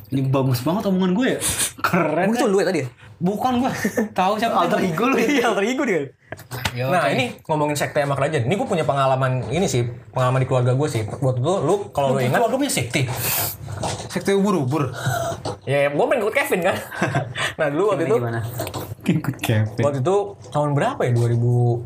[0.08, 1.40] Ini bagus banget omongan gue ya.
[1.92, 2.28] Keren.
[2.32, 2.88] itu lu ya tadi ya?
[3.22, 3.72] Bukan gue.
[4.12, 5.16] Tahu siapa Alter ego lu.
[5.22, 6.10] Iya, alter ego dia.
[6.72, 8.48] Yo, Nah ini ngomongin sekte sama kerajaan.
[8.48, 11.04] Ini gue punya pengalaman ini sih, pengalaman di keluarga gue sih.
[11.04, 13.04] Waktu itu lu kalau lu ingat, keluarga punya sekte.
[14.08, 14.96] Sekte ubur-ubur.
[15.62, 16.76] ya gue pengen ikut Kevin kan.
[17.60, 18.40] nah dulu waktu itu, Gimana?
[19.02, 19.82] Ikut Kevin.
[19.82, 20.16] waktu itu
[20.50, 21.12] tahun berapa ya?
[21.12, 21.82] 2009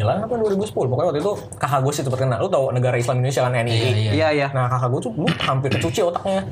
[0.00, 0.72] apa 2010?
[0.72, 2.36] Pokoknya waktu itu kakak gue sih tempat kena.
[2.38, 3.68] Lu tahu negara Islam Indonesia kan NII.
[3.68, 4.10] Iya.
[4.10, 4.48] Iya, iya.
[4.50, 6.42] Nah kakak gue tuh dulu hampir kecuci otaknya.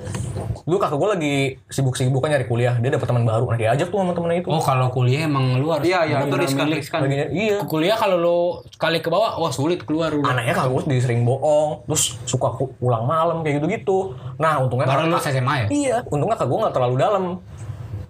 [0.62, 1.34] Dulu kakak gue lagi
[1.66, 2.74] sibuk-sibuknya nyari kuliah.
[2.76, 3.44] Dia dapet teman baru.
[3.48, 4.48] Nah diajak tuh sama temennya itu.
[4.48, 6.98] Oh kalau kuliah emang lu harus Iya, iya, itu riskan, riskan.
[7.02, 7.56] Lagi nyari- iya.
[7.64, 8.38] Kuliah kalau lu
[8.68, 10.28] sekali ke bawah, wah sulit keluar udah.
[10.28, 11.88] Anaknya kakak gue sering bohong.
[11.88, 14.12] Terus suka pulang malam kayak gitu-gitu.
[14.36, 15.66] Nah untungnya Baru lu SMA ya?
[15.68, 17.24] Iya, untungnya kakak gue gak terlalu dalam.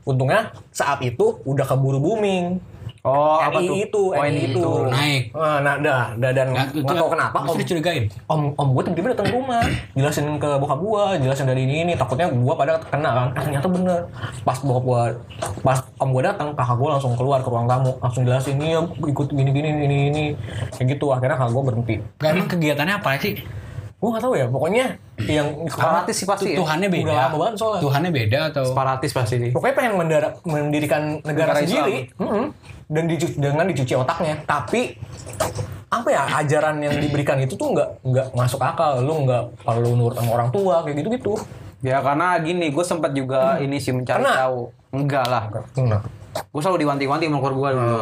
[0.02, 2.58] Untungnya saat itu udah keburu booming.
[3.02, 3.74] Oh, apa NII tuh?
[3.82, 4.62] itu, Oh, NII itu.
[4.62, 5.34] Turun naik.
[5.34, 8.04] Nah, nah, dah, dah, dan itu- nggak tahu kenapa om, dicurigain.
[8.30, 9.62] om, om gue tiba-tiba datang ke rumah,
[9.98, 13.26] jelasin ke bokap gue, jelasin dari ini ini, takutnya gue pada kena kan.
[13.34, 14.06] Eh, ternyata bener.
[14.46, 15.02] Pas bokap gue,
[15.66, 18.80] pas om gue datang, kakak gue langsung keluar ke ruang tamu, langsung jelasin ini ya,
[18.86, 20.24] ikut gini gini ini ini,
[20.70, 21.10] kayak gitu.
[21.10, 21.94] Akhirnya kakak gue berhenti.
[22.22, 23.34] Gak emang kegiatannya apa sih?
[23.98, 24.94] Gue gak tahu ya, pokoknya
[25.24, 26.58] yang Separatis sih pasti ya.
[26.58, 27.04] Tuhannya beda.
[27.04, 27.82] Udah lama banget soalnya.
[27.82, 28.64] Tuhannya beda atau?
[28.66, 29.50] Separatis pasti nih.
[29.50, 32.44] pokoknya pengen mendara- mendirikan negara, Negara sendiri Mm-mm.
[32.86, 34.96] dan dicu- dengan dicuci otaknya tapi
[35.86, 40.16] apa ya ajaran yang diberikan itu tuh nggak nggak masuk akal lu nggak perlu nurut
[40.16, 41.34] sama orang tua kayak gitu gitu
[41.82, 44.70] Ya karena gini, gue sempat juga ini sih mencari Karena- tahu.
[44.92, 45.50] Enggak lah.
[45.76, 45.98] nah.
[46.48, 48.00] Gue selalu diwanti-wanti sama keluarga gue dulu.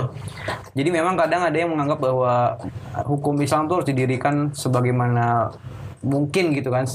[0.77, 2.61] Jadi memang kadang ada yang menganggap bahwa
[3.03, 5.49] hukum Islam tuh harus didirikan sebagaimana
[6.01, 6.88] mungkin gitu kan,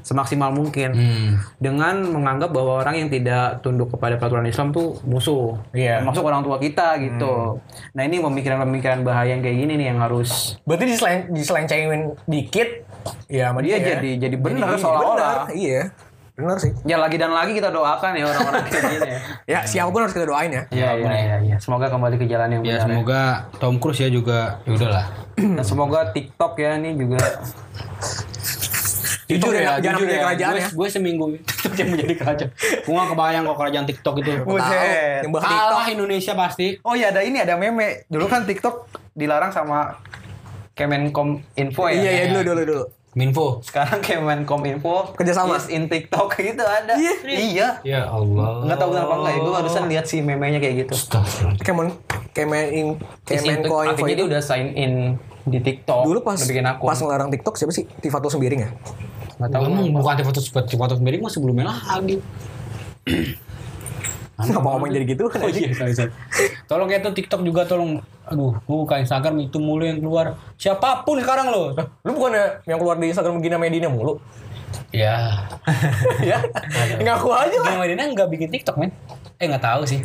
[0.00, 0.92] semaksimal mungkin.
[0.92, 1.30] Hmm.
[1.56, 5.56] Dengan menganggap bahwa orang yang tidak tunduk kepada peraturan Islam tuh musuh.
[5.70, 6.00] Iya.
[6.00, 7.58] Termasuk orang tua kita gitu.
[7.90, 12.84] Nah ini pemikiran-pemikiran bahaya yang kayak gini nih yang harus berarti diselen diselencengin dikit
[13.26, 15.48] ya sama Dia dia, jadi- jadi Jadi seolah-olah.
[15.50, 15.88] iya
[16.34, 19.18] bener sih ya lagi dan lagi kita doakan ya orang-orang kayak gini ya.
[19.54, 21.56] ya siapa pun harus kita doain ya Iya iya iya iya.
[21.62, 22.82] Semoga kembali ke jalan yang Ya benar.
[22.84, 23.20] semoga
[23.56, 25.06] Tom Cruise ya juga ya udahlah.
[25.36, 27.22] Dan semoga TikTok ya ini juga
[29.24, 30.68] Jujur ya, jangan menjadi kerajaan gue, ya.
[30.68, 32.50] gue seminggu TikTok yang menjadi kerajaan.
[32.84, 34.30] Gue gak kebayang kok kerajaan TikTok itu.
[34.44, 35.24] Buset.
[35.32, 36.66] bahas Kalah Indonesia pasti.
[36.84, 38.04] Oh iya ada ini ada meme.
[38.12, 39.96] Dulu kan TikTok dilarang sama
[40.76, 41.96] Kemenkom Info ya.
[41.96, 43.62] iya iya dulu dulu dulu Minfo.
[43.62, 45.54] Sekarang Kemenkom Info Kerjasama?
[45.54, 46.98] is in TikTok gitu ada.
[47.22, 47.78] Iya.
[47.86, 48.66] Ya Allah.
[48.66, 49.40] Nggak tahu kenapa enggak ya.
[49.40, 50.94] Gue barusan lihat si memenya kayak gitu.
[51.62, 51.94] Kemen
[52.34, 52.86] Kemen in,
[53.22, 55.14] Kemenko info Artinya dia itu udah sign in
[55.44, 56.08] di TikTok.
[56.08, 56.88] dulu pas bikin akun.
[56.88, 58.70] pas ngelarang TikTok siapa sih Tifatul Sembiring ya
[59.44, 59.62] Nggak tahu.
[59.68, 62.16] Emang bukan foto foto foto sendiri mah sebelumnya lagi.
[64.34, 65.30] Kenapa ngomong jadi gitu?
[65.30, 66.10] Oh iya, sorry, sorry.
[66.66, 68.02] Tolong ya tuh TikTok juga tolong.
[68.26, 70.34] Aduh, gue buka Instagram itu mulu yang keluar.
[70.58, 71.70] Siapa pun sekarang lo.
[72.02, 74.18] Lu bukannya yang keluar di Instagram Gina Medina mulu?
[74.94, 75.46] Ya.
[76.22, 76.38] ya,
[76.98, 77.66] ngaku aja lah.
[77.66, 78.90] Gina Medina nggak bikin TikTok men.
[79.38, 80.02] Eh nggak tahu sih.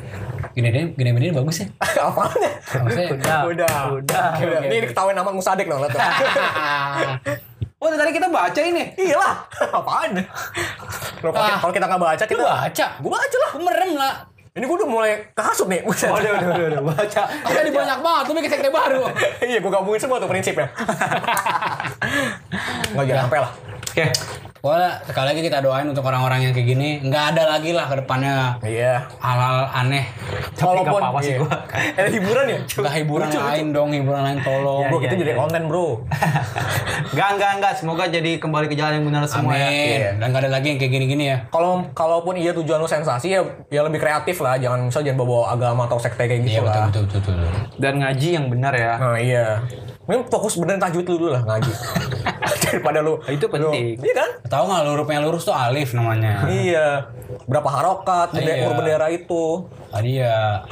[0.53, 1.67] Gina Medina, Gina Medina bagus ya.
[2.09, 2.51] Apaan ya?
[2.85, 4.25] Maksudnya, Udah, udah, udah.
[4.37, 5.93] Oke, Ini ketahuan nama Musadek dong, tuh.
[7.80, 8.91] Oh tadi kita baca ini.
[8.93, 9.34] Iyalah,
[9.80, 10.11] apaan?
[11.23, 11.57] Loh, kalau, Ah.
[11.63, 12.86] kalau kita nggak baca, Kita kita baca.
[12.99, 13.49] Gue baca lah.
[13.55, 14.13] Gue merem lah.
[14.49, 15.80] Ini gue udah mulai kehasut nih.
[15.88, 17.21] Udah udah udah udah baca.
[17.47, 18.23] Jadi banyak banget.
[18.27, 19.01] Lu bikin sekte baru.
[19.47, 20.67] iya, gue gabungin semua tuh prinsipnya.
[22.91, 23.51] Nggak jangan sampai lah.
[23.80, 24.05] Oke.
[24.60, 26.89] Pokoknya sekali lagi kita doain untuk orang-orang yang kayak gini.
[26.99, 29.07] Nggak ada lagi lah ke depannya Iya.
[29.24, 30.03] hal-hal aneh.
[30.60, 31.39] Walaupun apa-apa sih iya.
[31.39, 31.55] gua.
[31.95, 32.60] Ada hiburan ya?
[32.68, 34.84] Nggak hiburan lain dong, hiburan lain tolong.
[34.91, 35.39] Bro, Iya, kita iya, jadi iya.
[35.39, 35.88] konten, Bro.
[37.16, 37.74] Enggak enggak enggak.
[37.80, 39.64] Semoga jadi kembali ke jalan yang benar semua Amin.
[39.64, 39.70] ya.
[39.72, 40.10] Iya.
[40.20, 41.38] Dan nggak ada lagi yang kayak gini-gini ya.
[41.49, 45.55] Kalau kalaupun iya tujuan lu sensasi ya ya lebih kreatif lah, jangan misal jangan bawa
[45.55, 46.88] agama atau sekte kayak gitu Iya betul, lah.
[46.91, 47.51] betul betul betul.
[47.80, 48.93] Dan ngaji yang benar ya.
[48.99, 49.45] Nah, iya.
[50.10, 51.70] Ini fokus beneran tajwid lu dulu lah ngaji.
[52.66, 53.93] Daripada lu Itu penting.
[53.95, 54.30] Iya kan?
[54.43, 56.49] Tahu nggak hurufnya lurus tuh alif namanya.
[56.49, 57.05] iya.
[57.45, 58.74] Berapa harokat bende- Iya.
[58.74, 59.70] bendera itu.
[59.88, 60.66] Tadi ya.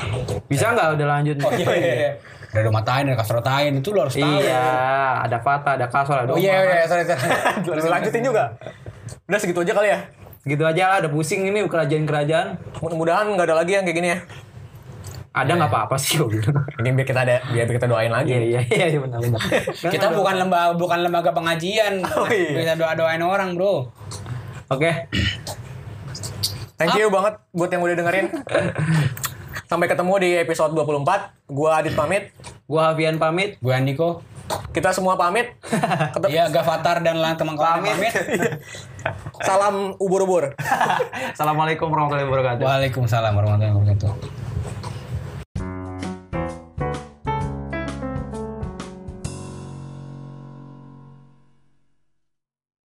[0.45, 1.35] Bisa nggak udah lanjut?
[1.39, 1.93] Oh iya iya.
[1.95, 2.11] iya.
[2.47, 4.25] Ada domatain, ada kasrotain itu lo harus tahu.
[4.39, 4.65] Iya,
[5.21, 7.29] ada fata, ada kasor, ada Oh iya iya sorry sorry.
[7.77, 8.57] Lu lanjutin juga.
[9.27, 9.99] Udah segitu aja kali ya.
[10.41, 12.79] Gitu aja lah, udah pusing ini kerajaan-kerajaan.
[12.79, 14.19] Mudah-mudahan nggak ada lagi yang kayak gini ya.
[15.37, 16.65] Ada nggak apa-apa sih gua bilang.
[16.81, 18.33] Ini biar kita ada biar kita doain lagi.
[18.33, 19.41] Iya iya iya iya, benar benar.
[19.93, 22.01] Kita bukan lembaga bukan lembaga pengajian.
[22.01, 22.57] Oh, iya.
[22.57, 23.93] Bisa doa-doain orang, Bro.
[24.73, 24.91] Oke.
[26.77, 28.27] Thank you banget buat yang udah dengerin.
[29.65, 31.49] Sampai ketemu di episode 24.
[31.49, 32.33] Gua Adit pamit.
[32.65, 33.57] Gua Hafian pamit.
[33.61, 34.21] Gue Andiko.
[34.71, 35.53] Kita semua pamit.
[36.27, 37.93] Iya, Gavatar dan lain teman-teman Pamit.
[37.95, 38.13] pamit.
[39.39, 40.55] Salam ubur-ubur.
[41.31, 42.63] Assalamualaikum warahmatullahi wabarakatuh.
[42.67, 44.36] Waalaikumsalam warahmatullahi wabarakatuh.